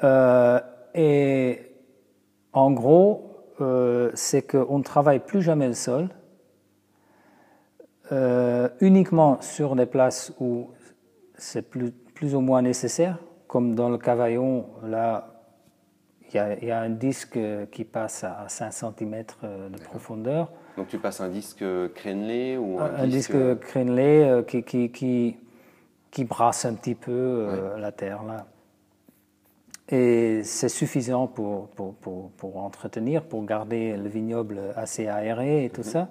Mhm. 0.03 0.61
et 0.95 1.71
en 2.53 2.71
gros, 2.73 3.31
euh, 3.61 4.11
c'est 4.15 4.43
qu'on 4.43 4.79
ne 4.79 4.83
travaille 4.83 5.21
plus 5.21 5.43
jamais 5.43 5.69
le 5.69 5.75
sol, 5.75 6.09
euh, 8.13 8.69
uniquement 8.81 9.41
sur 9.41 9.77
des 9.77 9.87
places 9.87 10.33
où 10.41 10.71
c'est 11.37 11.63
plus, 11.63 11.93
plus 11.93 12.35
ou 12.35 12.41
moins 12.41 12.63
nécessaire, 12.63 13.19
comme 13.47 13.75
dans 13.75 13.89
le 13.89 13.99
cavaillon, 13.99 14.67
là, 14.83 15.30
il 16.33 16.65
y, 16.67 16.71
a 16.71 16.81
un 16.81 16.91
disque 16.91 17.39
qui 17.73 17.85
passe 17.85 18.25
à 18.25 18.47
5 18.49 18.73
cm 18.73 19.25
euh, 19.43 19.69
de 19.69 19.79
profondeur. 19.79 20.51
Donc 20.77 20.89
tu 20.89 20.99
passes 20.99 21.21
un 21.21 21.29
disque 21.29 21.65
crénelé 21.95 22.57
ou 22.57 22.79
un, 22.81 23.07
disque, 23.07 23.35
crénelé 23.61 24.43
qui, 24.47 24.63
qui, 24.63 24.91
qui, 24.91 25.37
qui, 26.11 26.25
brasse 26.25 26.65
un 26.65 26.75
petit 26.75 26.95
peu 26.95 27.49
la 27.77 27.93
terre 27.93 28.23
là. 28.23 28.47
Et 29.93 30.43
c'est 30.45 30.69
suffisant 30.69 31.27
pour, 31.27 31.69
pour, 31.71 31.95
pour, 31.95 32.31
pour, 32.31 32.59
entretenir, 32.59 33.25
pour 33.25 33.45
garder 33.45 33.97
le 33.97 34.09
vignoble 34.09 34.61
assez 34.77 35.09
aéré 35.09 35.65
et 35.65 35.71
tout 35.71 35.81
mhm. 35.81 35.87
ça. 35.87 36.09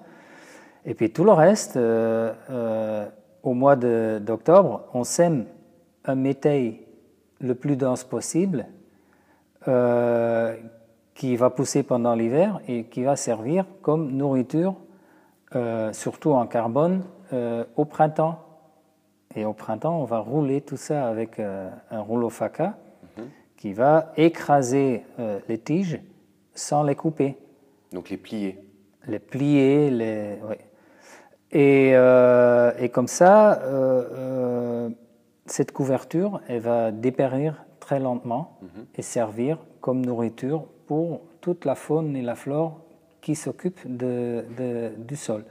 Et 0.84 0.94
puis 0.94 1.10
tout 1.10 1.24
le 1.24 1.32
reste, 1.32 1.76
euh, 1.76 2.32
euh, 2.50 3.06
au 3.42 3.54
mois 3.54 3.76
d'octobre, 3.76 4.84
on 4.92 5.04
sème 5.04 5.46
un 6.04 6.14
métail 6.14 6.80
le 7.40 7.54
plus 7.54 7.76
dense 7.76 8.04
possible 8.04 8.66
euh, 9.68 10.56
qui 11.14 11.36
va 11.36 11.50
pousser 11.50 11.82
pendant 11.82 12.14
l'hiver 12.14 12.60
et 12.68 12.84
qui 12.84 13.02
va 13.02 13.16
servir 13.16 13.64
comme 13.82 14.12
nourriture, 14.12 14.74
surtout 15.92 16.32
en 16.32 16.46
carbone, 16.46 17.02
au 17.76 17.84
printemps. 17.84 18.38
Et 19.34 19.44
au 19.44 19.52
printemps, 19.52 20.00
on 20.00 20.04
va 20.04 20.18
rouler 20.20 20.60
tout 20.60 20.76
ça 20.76 21.08
avec 21.08 21.40
un 21.40 22.00
rouleau 22.00 22.30
faca 22.30 22.76
qui 23.60 23.74
va 23.74 24.12
écraser 24.16 25.04
euh, 25.18 25.38
les 25.48 25.58
tiges 25.58 26.00
sans 26.54 26.82
les 26.82 26.94
couper. 26.94 27.36
Donc 27.92 28.08
les 28.08 28.16
plier. 28.16 28.58
Les 29.06 29.18
plier, 29.18 29.90
les. 29.90 30.38
Oui. 30.48 30.56
Et, 31.52 31.92
euh, 31.94 32.72
et, 32.78 32.88
comme 32.88 33.08
ça, 33.08 33.60
euh, 33.62 34.88
cette 35.46 35.72
couverture, 35.72 36.40
elle 36.48 36.60
va 36.60 36.90
dépérir 36.90 37.66
très 37.90 37.98
lentement 37.98 38.56
mhm. 38.62 38.86
et 38.94 39.02
servir 39.02 39.58
comme 39.80 40.06
nourriture 40.06 40.64
pour 40.86 41.22
toute 41.40 41.64
la 41.64 41.74
faune 41.74 42.14
et 42.14 42.22
la 42.22 42.36
flore 42.36 42.82
qui 43.20 43.34
s'occupent 43.34 43.84
de, 43.84 44.44
de, 44.56 44.92
du 44.96 45.16
sol. 45.16 45.44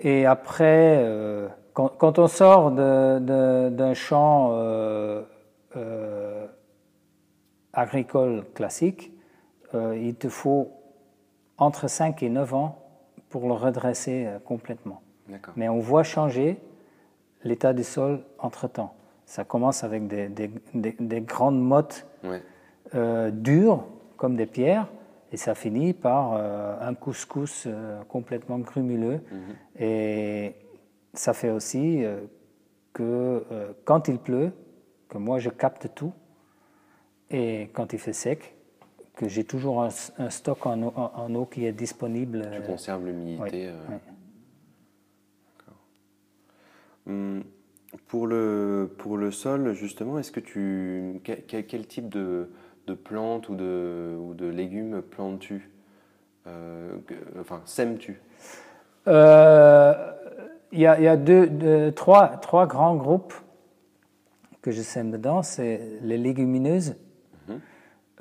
Et 0.00 0.26
après, 0.26 1.02
quand, 1.72 1.88
quand, 1.96 2.18
on 2.18 2.28
sort 2.28 2.72
d'un 2.72 3.94
champ 3.94 4.52
agricole 7.72 8.44
classique, 8.54 9.10
euh, 9.74 9.96
il 9.96 10.14
te 10.14 10.28
faut 10.28 10.70
entre 11.56 11.88
5 11.88 12.22
et 12.22 12.28
9 12.28 12.52
ans 12.52 12.78
pour 13.30 13.46
le 13.46 13.54
redresser 13.54 14.26
euh, 14.26 14.38
complètement. 14.38 15.00
Mais 15.56 15.68
on 15.68 15.78
voit 15.78 16.02
changer 16.02 16.58
l'état 17.44 17.72
du 17.72 17.84
sol 17.84 18.20
entre-temps. 18.38 18.94
Ça 19.28 19.44
commence 19.44 19.84
avec 19.84 20.06
des, 20.06 20.28
des, 20.74 21.20
grandes 21.20 21.60
mottes 21.60 22.06
euh, 22.94 23.30
dures, 23.30 23.84
comme 24.16 24.36
des 24.36 24.46
pierres, 24.46 24.88
et 25.32 25.36
ça 25.36 25.54
finit 25.54 25.92
par 25.92 26.32
un 26.80 26.94
couscous 26.94 27.68
complètement 28.08 28.58
grumuleux. 28.58 29.20
Mhm. 29.30 29.82
Et 29.84 30.54
ça 31.12 31.34
fait 31.34 31.50
aussi 31.50 32.02
que 32.94 33.44
quand 33.84 34.08
il 34.08 34.18
pleut, 34.18 34.52
que 35.10 35.18
moi 35.18 35.38
je 35.38 35.50
capte 35.50 35.94
tout, 35.94 36.14
et 37.30 37.68
quand 37.74 37.92
il 37.92 37.98
fait 37.98 38.14
sec, 38.14 38.54
que 39.18 39.28
j'ai 39.28 39.42
toujours 39.42 39.82
un, 39.82 39.90
stock 40.30 40.64
en 40.64 40.80
eau, 40.80 40.92
en 40.94 41.34
eau, 41.34 41.44
qui 41.44 41.66
est 41.66 41.72
disponible. 41.72 42.48
Tu 42.54 42.62
conserves 42.62 43.04
l'humidité. 43.04 43.68
Euh. 43.68 43.98
Hum, 47.08 47.42
pour, 48.06 48.26
le, 48.26 48.90
pour 48.98 49.16
le 49.16 49.30
sol, 49.30 49.72
justement, 49.72 50.18
est-ce 50.18 50.32
que 50.32 50.40
tu. 50.40 51.20
Quel, 51.24 51.66
quel 51.66 51.86
type 51.86 52.08
de, 52.08 52.50
de, 52.86 52.94
plantes 52.94 53.48
ou 53.48 53.54
de, 53.54 54.14
ou 54.18 54.34
de 54.34 54.46
légumes 54.46 55.02
plantes-tu? 55.02 55.70
Euh, 56.46 56.96
Enfin, 57.40 57.62
sèmes-tu? 57.64 58.20
Euh, 59.06 59.94
Il 60.72 60.80
y 60.80 60.86
a, 60.86 61.00
y 61.00 61.08
a 61.08 61.16
deux, 61.16 61.92
trois, 61.92 62.28
trois 62.28 62.66
grands 62.66 62.96
groupes 62.96 63.34
que 64.60 64.70
je 64.70 64.82
sème 64.82 65.10
dedans. 65.10 65.42
C'est 65.42 65.80
les 66.02 66.18
légumineuses 66.18 66.96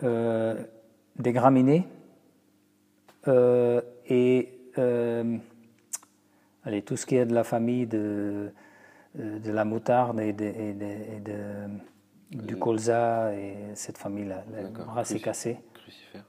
euh, 0.03 0.55
des 1.17 1.33
graminées 1.33 1.87
et 4.09 4.49
allez, 6.63 6.81
tout 6.83 6.95
ce 6.95 7.05
qui 7.05 7.17
est 7.17 7.25
de 7.25 7.33
la 7.33 7.43
famille 7.43 7.87
de, 7.87 8.51
de 9.17 9.51
la 9.51 9.65
moutarde 9.65 10.19
et, 10.19 10.33
du 12.31 12.57
colza 12.57 13.33
et 13.33 13.55
cette 13.73 13.97
famille-là, 13.97 14.43
les 14.55 14.63
brassicacées. 14.85 15.59
Crucifères. 15.73 16.25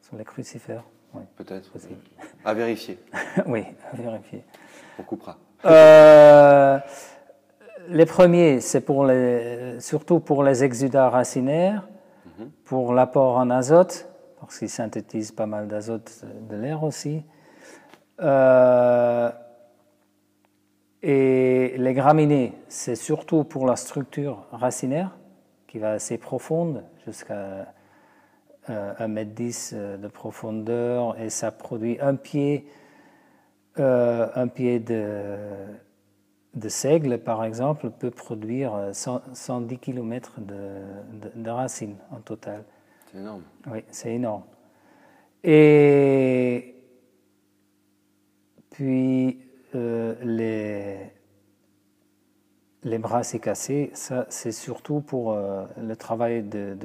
Ce 0.00 0.10
sont 0.10 0.16
les 0.16 0.24
crucifères, 0.24 0.84
oui. 1.14 1.22
Peut-être. 1.36 1.70
À 2.44 2.54
vérifier. 2.54 2.98
oui, 3.46 3.64
à 3.92 3.96
vérifier. 3.96 4.44
On 4.98 5.02
coupera. 5.02 5.36
Euh, 5.64 6.78
les 7.88 8.06
premiers, 8.06 8.60
c'est 8.60 8.80
pour 8.80 9.04
les, 9.04 9.80
surtout 9.80 10.20
pour 10.20 10.42
les 10.42 10.64
exudats 10.64 11.08
racinaires, 11.10 11.88
mhm. 12.38 12.50
pour 12.64 12.94
l'apport 12.94 13.36
en 13.36 13.50
azote, 13.50 14.08
parce 14.40 14.58
qu'ils 14.58 14.70
synthétisent 14.70 15.32
pas 15.32 15.46
mal 15.46 15.68
d'azote 15.68 16.24
de 16.48 16.56
l'air 16.56 16.82
aussi. 16.82 17.24
Euh, 18.20 19.30
et 21.06 21.74
les 21.76 21.92
graminées, 21.92 22.54
c'est 22.68 22.94
surtout 22.94 23.44
pour 23.44 23.66
la 23.66 23.76
structure 23.76 24.46
racinaire, 24.52 25.14
qui 25.66 25.78
va 25.78 25.90
assez 25.90 26.16
profonde, 26.16 26.82
jusqu'à 27.04 27.74
euh, 28.70 28.94
1m10 28.94 29.72
euh, 29.74 29.96
de 29.98 30.08
profondeur, 30.08 31.20
et 31.20 31.28
ça 31.28 31.50
produit 31.50 31.98
un 32.00 32.14
pied, 32.14 32.66
euh, 33.78 34.28
un 34.34 34.48
pied 34.48 34.80
de 34.80 35.36
de 36.54 36.68
seigle, 36.68 37.18
par 37.18 37.44
exemple, 37.44 37.90
peut 37.90 38.12
produire 38.12 38.90
110 38.92 39.76
km 39.78 40.40
de, 40.40 41.50
racines 41.50 41.96
en 42.12 42.20
total. 42.20 42.64
C'est 43.10 43.18
énorme. 43.18 43.42
Oui, 43.66 43.84
c'est 43.90 44.14
énorme. 44.14 44.44
Et 45.42 46.76
puis, 48.70 49.43
euh, 49.74 50.14
les, 50.22 50.98
les 52.84 52.98
brassicacées, 52.98 53.90
ça, 53.94 54.26
c'est 54.28 54.52
surtout 54.52 55.00
pour 55.00 55.32
euh, 55.32 55.64
le 55.80 55.96
travail 55.96 56.42
de, 56.42 56.76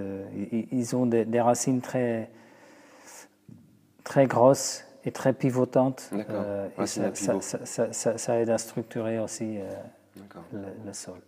Ils 0.72 0.96
ont 0.96 1.06
des, 1.06 1.42
racines 1.42 1.82
très, 1.82 2.32
très 4.04 4.26
grosses 4.26 4.86
et 5.04 5.12
très 5.12 5.34
pivotante. 5.34 6.10
Euh, 6.14 6.70
et 6.82 6.86
ça, 6.88 8.40
aide 8.40 8.50
à 8.50 8.58
structurer 8.58 9.20
aussi 9.20 9.60
euh, 9.60 9.70
le, 10.86 10.94
sol. 10.94 11.20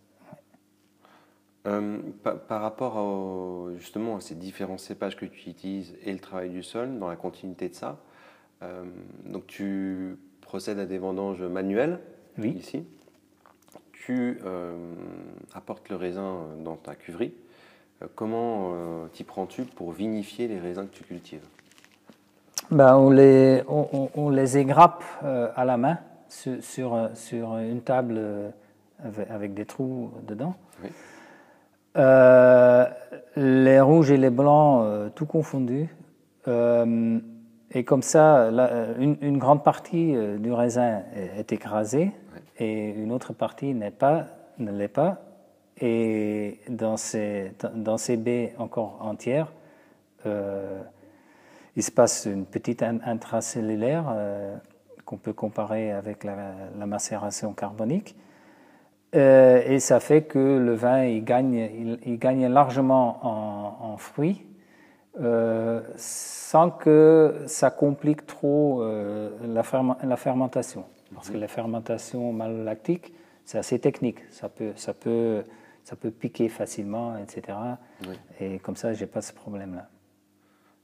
Par, 2.22 2.62
rapport 2.62 3.70
justement 3.76 4.16
à 4.16 4.20
ces 4.20 4.34
différents 4.34 4.78
cépages 4.78 5.16
que 5.16 5.26
tu 5.26 5.50
utilises 5.50 5.94
et 6.02 6.12
le 6.12 6.18
travail 6.18 6.50
du 6.50 6.62
sol, 6.62 6.98
dans 6.98 7.08
la 7.08 7.16
continuité 7.16 7.68
de 7.68 7.74
ça, 7.74 7.98
donc 9.26 9.46
tu 9.46 10.16
procèdes 10.52 10.78
à 10.80 10.84
des 10.84 10.98
vendanges 10.98 11.42
manuelles 11.42 11.98
oui. 12.36 12.50
ici. 12.50 12.84
Tu 14.04 14.38
apportes 15.54 15.88
le 15.88 15.96
raisin 15.96 16.40
dans 16.62 16.76
ta 16.76 16.94
cuverie. 16.94 17.32
comment 18.14 18.74
t'y 19.14 19.24
prends-tu 19.24 19.62
pour 19.62 19.92
vinifier 19.92 20.48
les 20.48 20.58
raisins 20.58 20.86
que 20.86 20.94
tu 20.94 21.04
cultives? 21.04 21.40
Ben, 22.70 22.96
on, 22.96 23.08
les, 23.08 23.62
on, 23.66 24.28
les 24.28 24.58
égrappe 24.58 25.02
euh, 25.24 25.48
à 25.56 25.64
la 25.64 25.78
main 25.78 25.98
sur, 26.28 27.08
sur, 27.14 27.56
une 27.56 27.80
table 27.80 28.16
euh, 28.18 28.50
avec, 29.30 29.54
des 29.54 29.64
trous 29.64 30.10
dedans. 30.26 30.54
Euh, 31.96 32.86
les 33.36 33.80
rouges 33.80 34.10
et 34.10 34.18
les 34.18 34.28
blancs, 34.28 35.14
tout 35.14 35.24
confondus. 35.24 35.88
Et 37.74 37.84
comme 37.84 38.02
ça, 38.02 38.50
une, 38.98 39.38
grande 39.38 39.64
partie 39.64 40.14
du 40.38 40.52
raisin 40.52 41.02
est, 41.14 41.52
écrasée 41.52 42.12
et 42.58 42.90
une 42.90 43.12
autre 43.12 43.32
partie 43.32 43.74
n'est 43.74 43.90
pas, 43.90 44.26
ne 44.58 44.70
l'est 44.70 44.88
pas. 44.88 45.22
Et 45.80 46.60
dans 46.68 46.96
ces, 46.96 47.52
dans 47.74 47.96
ces 47.96 48.16
baies 48.16 48.54
encore 48.58 48.98
entières, 49.00 49.52
il 51.76 51.82
se 51.82 51.90
passe 51.90 52.26
une 52.26 52.44
petite 52.44 52.82
intracellulaire 52.82 54.04
euh, 54.10 54.56
qu'on 55.04 55.16
peut 55.16 55.32
comparer 55.32 55.90
avec 55.90 56.24
la, 56.24 56.86
macération 56.86 57.52
carbonique. 57.52 58.14
Euh, 59.14 59.62
et 59.66 59.78
ça 59.78 60.00
fait 60.00 60.22
que 60.22 60.38
le 60.38 60.74
vin 60.74 61.04
il 61.04 61.24
gagne, 61.24 61.98
il, 62.04 62.18
gagne 62.18 62.46
largement 62.48 63.18
en, 63.92 63.96
fruits 63.96 64.46
euh, 65.20 65.82
sans 65.96 66.70
que 66.70 67.42
ça 67.46 67.70
complique 67.70 68.26
trop 68.26 68.84
la, 68.84 69.62
la, 70.02 70.16
fermentation. 70.16 70.84
Parce 71.14 71.30
que 71.30 71.36
la 71.36 71.48
fermentation 71.48 72.32
malolactique, 72.32 73.12
c'est 73.44 73.58
assez 73.58 73.78
technique. 73.78 74.18
Ça 74.30 74.48
peut, 74.48 74.72
ça, 74.76 74.94
peut, 74.94 75.42
ça 75.84 75.96
peut 75.96 76.10
piquer 76.10 76.48
facilement, 76.48 77.16
etc. 77.18 77.58
Et 78.40 78.58
comme 78.58 78.76
ça, 78.76 78.92
je 78.92 79.00
n'ai 79.00 79.06
pas 79.06 79.22
ce 79.22 79.32
problème-là. 79.32 79.88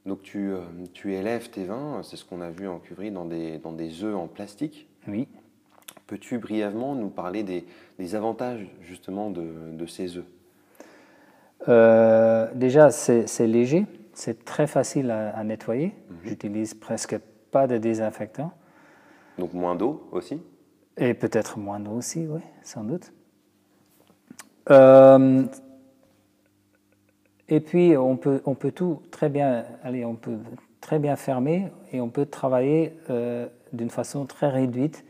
Donc 0.09 0.23
tu, 0.23 0.51
euh, 0.51 0.61
tu 0.95 1.15
élèves 1.15 1.51
tes 1.51 1.65
vins, 1.65 2.01
c'est 2.03 2.17
ce 2.17 2.25
qu'on 2.25 2.41
a 2.41 2.49
vu 2.51 2.67
en 2.67 2.79
cuverie, 2.79 3.11
dans 3.11 3.27
des, 3.27 3.59
dans 3.59 3.73
des 3.73 4.03
œufs 4.05 4.17
en 4.17 4.27
plastique. 4.27 4.89
Oui. 5.07 5.29
Peux-tu 6.07 6.39
brièvement 6.39 6.95
nous 6.95 7.11
parler 7.11 7.43
des, 7.43 7.67
des 7.99 8.15
avantages 8.15 8.67
justement 8.81 9.31
de, 9.31 9.47
de 9.73 9.87
ces 9.87 10.17
œufs? 10.17 10.25
Euh, 11.69 12.49
Déjà, 12.55 12.91
c'est 12.91 13.47
léger, 13.47 13.85
c'est 14.19 14.45
très 14.45 14.67
facile 14.67 15.13
à, 15.13 15.45
nettoyer. 15.45 15.95
Mhm. 16.11 16.17
J'utilise 16.25 16.75
presque 16.75 17.17
pas 17.53 17.69
de 17.69 17.79
désinfectant. 17.79 18.53
Donc 19.39 19.53
moins 19.55 19.77
d'eau 19.77 20.09
aussi? 20.11 20.43
Et 20.97 21.15
peut-être 21.15 21.59
moins 21.59 21.79
d'eau 21.79 21.93
aussi, 21.93 22.27
oui, 22.27 22.41
sans 22.65 22.83
doute. 22.83 23.13
Euh, 24.71 25.45
et 27.49 27.61
puis, 27.61 27.97
on 27.97 28.17
peut, 28.17 28.43
on 28.45 28.57
peut 28.57 28.73
tout 28.73 29.03
très 29.13 29.29
bien, 29.29 29.65
allez, 29.85 30.05
on 30.05 30.17
peut 30.17 30.39
très 30.81 30.99
bien 30.99 31.15
fermer 31.15 31.71
et 31.93 32.01
on 32.01 32.11
peut 32.11 32.27
travailler 32.27 32.99
euh, 33.11 33.47
d'une 33.73 33.91
façon 33.91 34.27
très 34.27 34.49
réduite 34.49 35.05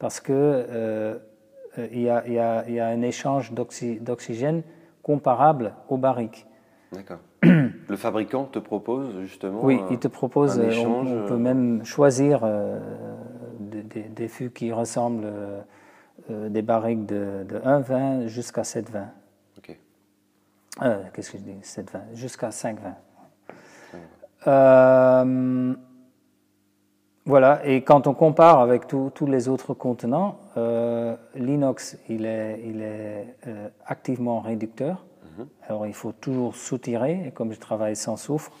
parce 0.00 0.18
que 0.18 0.32
euh, 0.32 1.18
il, 1.92 2.00
y 2.00 2.10
a, 2.10 2.26
il, 2.26 2.32
y 2.32 2.38
a, 2.40 2.64
il 2.66 2.74
y, 2.74 2.80
a, 2.80 2.88
un 2.88 3.02
échange 3.02 3.52
d'oxygène 3.52 4.64
comparable 5.04 5.74
au 5.88 5.96
barrique. 5.96 6.44
D'accord. 6.92 7.20
Le 7.42 7.96
fabricant 7.96 8.44
te 8.44 8.58
propose 8.58 9.20
justement. 9.22 9.64
Oui, 9.64 9.80
il 9.90 9.98
te 9.98 10.08
propose. 10.08 10.58
Un 10.58 10.68
échange, 10.68 11.08
on, 11.10 11.26
peut 11.26 11.36
même 11.36 11.84
choisir 11.84 12.40
euh, 12.42 12.78
des, 13.60 14.02
des, 14.02 14.28
fûts 14.28 14.50
qui 14.50 14.72
ressemblent 14.72 15.28
des 16.28 16.62
barriques 16.62 17.06
de, 17.06 17.44
de 17.48 17.58
1,20 17.58 18.26
jusqu'à 18.26 18.62
7,20. 18.62 19.04
Euh, 20.82 21.02
qu'est-ce 21.12 21.32
que 21.32 21.38
je 21.38 21.42
dis? 21.42 21.58
7,20 21.62 22.14
jusqu'à 22.14 22.50
5,20. 22.50 22.76
Euh, 24.46 25.74
voilà, 27.24 27.66
et 27.66 27.82
quand 27.82 28.06
on 28.06 28.14
compare 28.14 28.60
avec 28.60 28.86
tous 28.86 29.26
les 29.26 29.48
autres 29.48 29.74
contenants, 29.74 30.38
euh, 30.56 31.16
l'inox, 31.34 31.98
il 32.08 32.24
est, 32.24 32.62
il 32.64 32.80
est 32.80 33.36
activement 33.86 34.40
réducteur. 34.40 35.04
Mhm. 35.38 35.46
Alors 35.68 35.86
il 35.86 35.94
faut 35.94 36.12
toujours 36.12 36.56
soutirer, 36.56 37.28
et 37.28 37.30
comme 37.30 37.52
je 37.52 37.60
travaille 37.60 37.96
sans 37.96 38.16
soufre, 38.16 38.52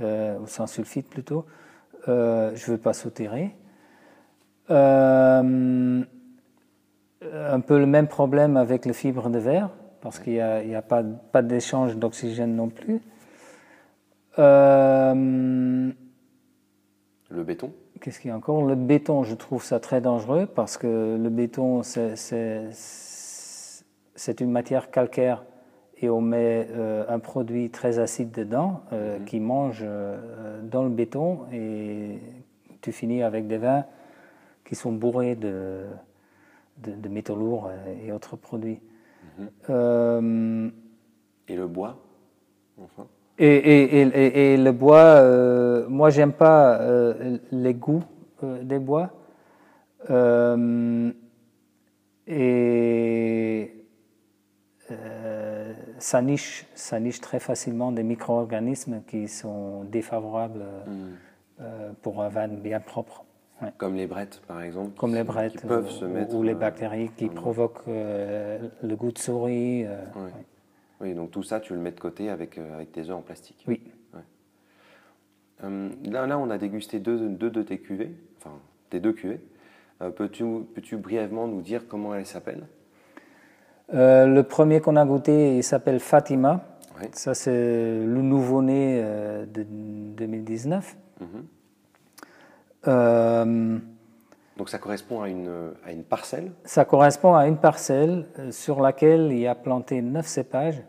ou 0.00 0.46
sans 0.46 0.66
sulfite 0.66 1.08
plutôt, 1.08 1.44
je 2.06 2.12
ne 2.52 2.70
veux 2.70 2.78
pas 2.78 2.92
soutirer. 2.92 3.54
un 4.70 6.04
peu 7.60 7.78
le 7.78 7.86
même 7.86 8.08
problème 8.08 8.56
avec 8.56 8.84
les 8.86 8.92
fibres 8.92 9.28
de 9.28 9.38
verre 9.38 9.70
parce 10.00 10.18
qu'il 10.18 10.34
n'y 10.34 10.74
a, 10.74 10.82
pas, 10.82 11.02
pas 11.02 11.42
d'échange 11.42 11.96
d'oxygène 11.96 12.54
non 12.54 12.68
plus. 12.68 13.00
Euh, 14.38 15.90
le 17.30 17.42
béton 17.42 17.72
Qu'est-ce 18.00 18.20
qu'il 18.20 18.28
y 18.28 18.32
a 18.32 18.36
encore? 18.36 18.62
Le 18.62 18.76
béton, 18.76 19.24
je 19.24 19.34
trouve 19.34 19.64
ça 19.64 19.80
très 19.80 20.00
dangereux 20.00 20.46
parce 20.46 20.78
que 20.78 21.18
le 21.20 21.28
béton, 21.30 21.82
c'est 21.82 22.70
une 24.40 24.52
matière 24.52 24.92
calcaire 24.92 25.44
et 26.00 26.08
on 26.10 26.20
met 26.20 26.68
euh, 26.70 27.04
un 27.08 27.18
produit 27.18 27.70
très 27.70 27.98
acide 27.98 28.30
dedans 28.30 28.82
euh, 28.92 29.18
mhm. 29.18 29.24
qui 29.24 29.40
mange 29.40 29.84
dans 30.62 30.82
le 30.82 30.90
béton 30.90 31.40
et 31.52 32.18
tu 32.80 32.92
finis 32.92 33.22
avec 33.22 33.46
des 33.46 33.58
vins 33.58 33.84
qui 34.64 34.74
sont 34.74 34.92
bourrés 34.92 35.34
de, 35.34 35.84
de 36.78 37.08
métaux 37.08 37.36
lourds 37.36 37.70
et 38.04 38.12
autres 38.12 38.36
produits. 38.36 38.80
Euh, 39.70 40.68
et 41.46 41.56
le 41.56 41.66
bois, 41.66 41.96
enfin? 42.82 43.06
et, 43.38 43.46
et, 43.46 44.02
et, 44.02 44.52
et, 44.52 44.56
le 44.56 44.72
bois, 44.72 44.98
euh, 44.98 45.86
moi 45.88 46.10
j'aime 46.10 46.32
pas 46.32 46.80
euh, 46.80 47.38
les 47.52 47.74
goûts 47.74 48.02
des 48.62 48.78
bois. 48.78 49.10
et 52.26 53.74
ça 55.98 56.22
niche, 56.22 56.66
ça 56.74 57.00
niche 57.00 57.20
très 57.20 57.40
facilement 57.40 57.92
des 57.92 58.02
micro-organismes 58.02 59.02
qui 59.06 59.28
sont 59.28 59.84
défavorables 59.84 60.64
hmm. 60.86 61.64
pour 62.02 62.22
un 62.22 62.28
vin 62.28 62.48
bien 62.48 62.80
propre. 62.80 63.24
Comme 63.76 63.96
les 63.96 64.06
brettes, 64.06 64.40
par 64.46 64.62
exemple. 64.62 64.96
Comme 64.96 65.14
les 65.14 65.24
brettes. 65.24 65.66
peuvent 65.66 65.90
se 65.90 66.04
mettre. 66.04 66.34
Ou 66.34 66.44
les 66.44 66.54
bactéries 66.54 67.10
qui 67.16 67.28
provoquent 67.28 67.86
le 67.86 68.94
goût 68.94 69.10
de 69.10 69.18
souris. 69.18 69.84
Oui, 71.00 71.14
donc 71.14 71.30
tout 71.30 71.42
ça, 71.42 71.60
tu 71.60 71.74
le 71.74 71.80
mets 71.80 71.92
de 71.92 72.00
côté 72.00 72.28
avec, 72.28 72.58
avec 72.58 72.92
tes 72.92 73.02
œufs 73.02 73.16
en 73.16 73.22
plastique. 73.22 73.64
Oui. 73.66 73.80
là, 75.60 76.26
là, 76.26 76.38
on 76.38 76.50
a 76.50 76.58
dégusté 76.58 77.00
deux, 77.00 77.28
deux 77.28 77.50
de 77.50 77.62
tes 77.62 77.78
cuvées, 77.78 78.14
enfin, 78.38 78.56
tes 78.90 79.00
deux 79.00 79.12
cuvées. 79.12 79.40
Peux-tu 80.16 80.46
peux 80.74 80.96
brièvement 80.96 81.48
nous 81.48 81.62
dire 81.62 81.88
comment 81.88 82.14
elles 82.14 82.26
s'appellent? 82.26 82.66
Euh, 83.94 84.26
le 84.26 84.42
premier 84.42 84.80
qu'on 84.80 84.96
a 84.96 85.04
goûté, 85.04 85.56
il 85.56 85.64
s'appelle 85.64 86.00
Fatima. 86.00 86.60
Ça, 87.12 87.32
c'est 87.32 87.52
le 87.52 88.22
nouveau-né 88.22 89.00
euh, 89.02 89.46
de 89.46 89.62
2019. 89.62 90.96
Mhm. 91.20 91.26
Euh, 92.88 93.78
Donc 94.56 94.68
ça 94.68 94.78
correspond 94.78 95.22
à 95.22 95.28
une, 95.28 95.72
à 95.84 95.92
une, 95.92 96.02
parcelle? 96.02 96.52
Ça 96.64 96.84
correspond 96.84 97.34
à 97.34 97.46
une 97.46 97.56
parcelle 97.56 98.26
sur 98.50 98.80
laquelle 98.80 99.32
il 99.32 99.46
a 99.46 99.54
planté 99.54 100.02
neuf 100.02 100.26
cépages, 100.26 100.82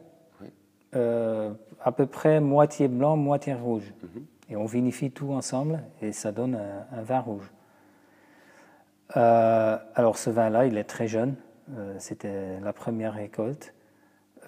à 0.93 1.91
peu 1.95 2.05
près 2.05 2.39
moitié 2.39 2.88
blanc, 2.88 3.15
moitié 3.15 3.53
rouge. 3.53 3.93
Mhm. 4.03 4.25
Et 4.51 4.55
on 4.55 4.65
vinifie 4.65 5.12
tout 5.12 5.31
ensemble 5.31 5.83
et 6.01 6.12
ça 6.12 6.31
donne 6.31 6.55
un, 6.55 6.97
un 6.97 7.03
vin 7.03 7.19
rouge. 7.19 7.51
alors 9.13 10.17
ce 10.17 10.31
vin-là, 10.31 10.65
il 10.65 10.77
est 10.77 10.83
très 10.85 11.07
jeune, 11.07 11.35
c'était 11.99 12.60
la 12.60 12.73
première 12.73 13.13
récolte, 13.13 13.73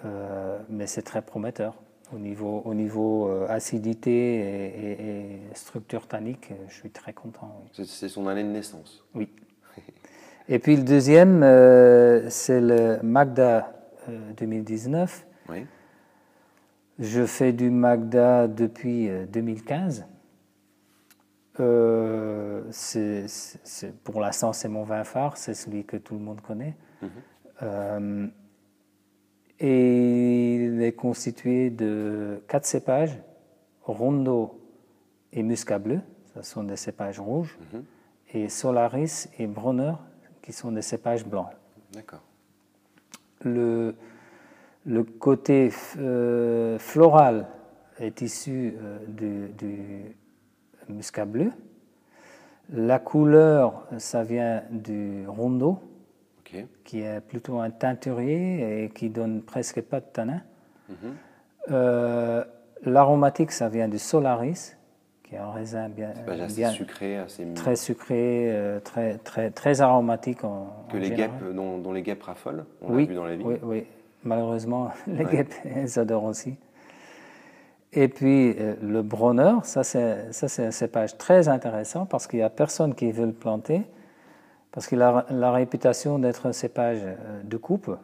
euh, 0.04 0.58
mais 0.68 0.86
c'est 0.86 1.02
très 1.02 1.22
prometteur. 1.22 1.74
Au 2.14 2.18
niveau, 2.18 2.62
au 2.64 2.74
niveau 2.74 3.28
euh, 3.28 3.46
acidité 3.48 4.36
et, 4.36 5.40
structure 5.54 6.06
tannique, 6.06 6.52
je 6.68 6.74
suis 6.74 6.90
très 6.90 7.12
content. 7.12 7.64
C'est 7.72 8.08
son 8.08 8.26
année 8.26 8.42
de 8.42 8.48
naissance. 8.48 9.04
Oui. 9.14 9.28
et 10.48 10.58
puis 10.58 10.76
le 10.76 10.82
deuxième, 10.82 11.40
c'est 12.28 12.60
le 12.60 12.98
Magda 13.02 13.72
2019. 14.36 15.26
Oui. 15.48 15.66
Je 16.98 17.24
fais 17.24 17.52
du 17.52 17.70
Magda 17.70 18.46
depuis 18.48 19.08
2015. 19.32 20.04
pour 24.04 24.20
l'instant, 24.20 24.52
c'est 24.52 24.68
mon 24.68 24.84
vin 24.84 25.04
phare, 25.04 25.36
c'est 25.38 25.54
celui 25.54 25.84
que 25.84 25.96
tout 25.96 26.14
le 26.14 26.20
monde 26.20 26.42
connaît. 26.42 26.74
Euh, 27.62 28.26
et 29.60 30.54
il 30.54 30.82
est 30.82 30.92
constitué 30.92 31.70
de 31.70 32.42
quatre 32.48 32.66
cépages, 32.66 33.18
Rondo 33.82 34.60
et 35.32 35.42
Muscat 35.42 35.78
bleu, 35.78 36.00
ce 36.34 36.42
sont 36.42 36.64
des 36.64 36.76
cépages 36.76 37.20
rouges, 37.20 37.56
mhm. 37.72 37.84
et 38.34 38.48
Solaris 38.48 39.28
et 39.38 39.46
Bronner, 39.46 39.94
qui 40.42 40.52
sont 40.52 40.72
des 40.72 40.82
cépages 40.82 41.24
blancs. 41.24 41.50
D'accord. 41.92 42.22
Le, 43.44 43.94
le 44.84 45.04
côté 45.04 45.70
euh, 45.98 46.78
floral 46.78 47.46
est 47.98 48.20
issu 48.20 48.74
euh, 48.76 48.98
du, 49.06 49.48
du, 49.56 50.16
muscat 50.88 51.24
bleu. 51.24 51.52
La 52.70 52.98
couleur, 52.98 53.86
ça 53.98 54.24
vient 54.24 54.62
du 54.70 55.24
rondo 55.28 55.78
qui 56.84 57.02
est 57.02 57.20
plutôt 57.20 57.58
un 57.58 57.70
teinturier 57.70 58.84
et 58.84 58.88
qui 58.90 59.08
donne 59.08 59.42
presque 59.42 59.80
pas 59.80 60.00
de 60.00 60.06
tanin. 60.12 60.40
Mhm. 60.88 60.96
Euh, 61.70 62.44
l'aromatique, 62.84 63.52
ça 63.52 63.68
vient 63.68 63.88
du 63.88 63.98
Solaris, 63.98 64.76
qui 65.22 65.34
est 65.34 65.38
un 65.38 65.50
raisin 65.50 65.88
bien, 65.88 66.12
bien 66.54 66.70
sucré, 66.70 67.18
assez 67.18 67.46
très 67.54 67.76
sucré, 67.76 68.50
euh, 68.50 68.80
très, 68.80 69.18
très, 69.18 69.50
très 69.50 69.80
aromatique. 69.80 70.44
En, 70.44 70.86
que 70.90 70.96
les 70.96 71.10
guêpes, 71.10 71.30
dont, 71.54 71.92
les 71.92 72.02
guêpes 72.02 72.22
raffolent, 72.22 72.64
on 72.82 72.94
oui, 72.94 73.06
vu 73.06 73.14
dans 73.14 73.24
la 73.24 73.36
vie. 73.36 73.44
Oui, 73.44 73.56
oui. 73.62 73.84
malheureusement, 74.24 74.90
les 75.06 75.24
guêpes, 75.24 75.54
elles 75.64 75.98
adorent 75.98 76.24
aussi. 76.24 76.56
Et 77.94 78.08
puis 78.08 78.56
euh, 78.58 78.74
le 78.82 79.02
Bronner, 79.02 79.56
ça 79.64 79.84
c'est 79.84 80.64
un 80.64 80.70
cépage 80.70 81.18
très 81.18 81.48
intéressant 81.48 82.06
parce 82.06 82.26
qu'il 82.26 82.38
n'y 82.38 82.44
a 82.44 82.48
personne 82.50 82.94
qui 82.94 83.12
veut 83.12 83.26
le 83.26 83.32
planter 83.32 83.82
parce 84.72 84.86
qu'il 84.86 85.02
a 85.02 85.26
la 85.30 85.52
réputation 85.52 86.18
d'être 86.18 86.46
un 86.46 86.52
cépage 86.52 87.02
euh, 87.04 87.42
de 87.44 87.56
coupe. 87.56 87.94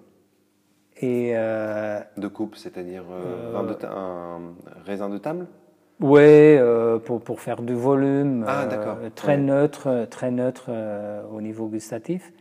Et, 1.01 1.33
euh, 1.35 2.01
de 2.17 2.29
coupe, 2.29 2.57
c'est-à-dire 2.57 3.05
euh, 3.11 3.79
un 3.85 4.41
raisin 4.85 5.09
de 5.09 5.19
table? 5.19 5.47
Oui, 6.01 6.57
pour, 7.07 7.21
pour, 7.21 7.41
faire 7.41 7.61
du 7.61 7.75
volume, 7.75 8.45
ah, 8.47 8.69
très 9.17 9.37
neutre, 9.37 10.07
très 10.09 10.31
neutre 10.31 10.71
au 11.33 11.41
niveau 11.41 11.67
gustatif. 11.67 12.33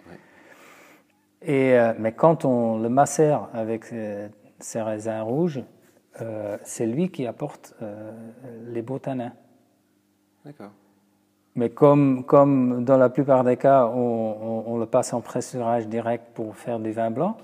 Et, 1.42 1.76
mais 1.98 2.12
quand 2.12 2.46
on 2.46 2.78
le 2.78 2.90
macère 2.90 3.50
avec 3.54 3.86
ces 4.60 4.82
raisins 4.82 5.22
rouges, 5.22 5.64
c'est 6.64 6.86
lui 6.86 7.10
qui 7.10 7.26
apporte 7.26 7.76
les 8.68 8.84
beaux 8.84 9.00
tanins. 9.00 9.34
D'accord. 10.46 10.72
Mais 11.58 11.72
comme, 11.72 12.24
comme 12.24 12.86
dans 12.86 12.98
la 12.98 13.10
plupart 13.10 13.44
des 13.44 13.58
cas, 13.58 13.88
on, 13.88 14.78
le 14.78 14.86
passe 14.86 15.12
en 15.14 15.22
pressurage 15.22 15.88
direct 15.88 16.24
pour 16.36 16.56
faire 16.56 16.80
du 16.80 16.92
vin 16.92 17.10
blanc, 17.10 17.36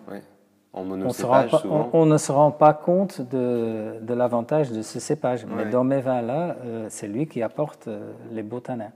on, 0.72 0.86
ne 0.86 2.18
se 2.18 2.32
rend 2.32 2.52
pas 2.52 2.74
compte 2.76 3.22
de, 3.22 4.00
de 4.02 4.14
l'avantage 4.14 4.72
de 4.72 4.84
ce 4.84 5.00
cépage. 5.00 5.48
Mais 5.48 5.66
dans 5.66 5.84
mes 5.84 6.00
vins-là, 6.00 6.58
euh, 6.64 6.86
c'est 6.90 7.08
lui 7.08 7.28
qui 7.28 7.42
apporte 7.42 7.88
euh, 7.88 8.14
les 8.32 8.44
beaux 8.44 8.60
tanins. 8.60 8.92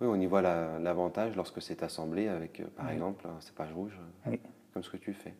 Oui, 0.00 0.08
on 0.10 0.16
y 0.16 0.26
voit 0.26 0.42
l'avantage 0.42 1.36
lorsque 1.36 1.62
c'est 1.62 1.84
assemblé 1.84 2.26
avec, 2.26 2.58
euh, 2.58 2.64
par 2.76 2.90
exemple, 2.90 3.24
un 3.24 3.40
cépage 3.40 3.72
rouge, 3.72 3.96
comme 4.74 4.82
ce 4.82 4.90
que 4.90 4.96
tu 4.96 5.12
fais. 5.12 5.34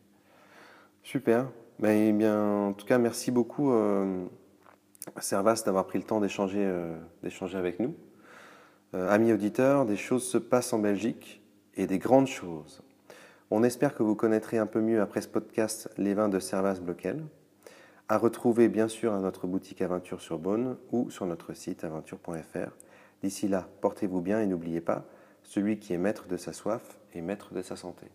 Super. 1.01 1.47
Ben, 1.79 1.89
eh 1.89 2.13
bien, 2.13 2.67
en 2.67 2.71
tout 2.71 2.85
cas, 2.85 2.97
merci 2.97 3.29
beaucoup, 3.29 3.73
Servas, 5.19 5.63
d'avoir 5.65 5.85
pris 5.85 5.99
le 5.99 6.05
temps 6.05 6.21
d'échanger 6.21 6.65
avec 7.55 7.81
nous. 7.81 7.93
Euh, 8.95 9.09
amis 9.09 9.33
auditeurs, 9.33 9.85
des 9.85 9.97
choses 9.97 10.23
se 10.23 10.37
passent 10.37 10.73
en 10.73 10.79
Belgique 10.79 11.41
et 11.75 11.87
des 11.87 11.97
grandes 11.97 12.27
choses. 12.27 12.81
On 13.49 13.63
espère 13.63 13.95
que 13.95 14.03
vous 14.03 14.15
connaîtrez 14.15 14.57
un 14.57 14.67
peu 14.67 14.81
mieux 14.81 15.01
après 15.01 15.21
ce 15.21 15.27
podcast 15.27 15.89
les 15.97 16.13
vins 16.13 16.29
de 16.29 16.39
Servas 16.39 16.79
Bloquel. 16.79 17.23
À 18.09 18.17
retrouver 18.17 18.67
bien 18.67 18.87
sûr 18.87 19.13
à 19.13 19.19
notre 19.19 19.47
boutique 19.47 19.81
Aventure 19.81 20.21
sur 20.21 20.37
Beaune 20.37 20.77
ou 20.91 21.09
sur 21.09 21.25
notre 21.25 21.53
site 21.53 21.83
aventure.fr. 21.83 22.71
D'ici 23.23 23.47
là, 23.47 23.67
portez-vous 23.81 24.21
bien 24.21 24.41
et 24.41 24.45
n'oubliez 24.45 24.81
pas, 24.81 25.05
celui 25.43 25.79
qui 25.79 25.93
est 25.93 25.97
maître 25.97 26.27
de 26.27 26.37
sa 26.37 26.53
soif 26.53 26.99
est 27.13 27.21
maître 27.21 27.53
de 27.53 27.61
sa 27.61 27.75
santé. 27.75 28.07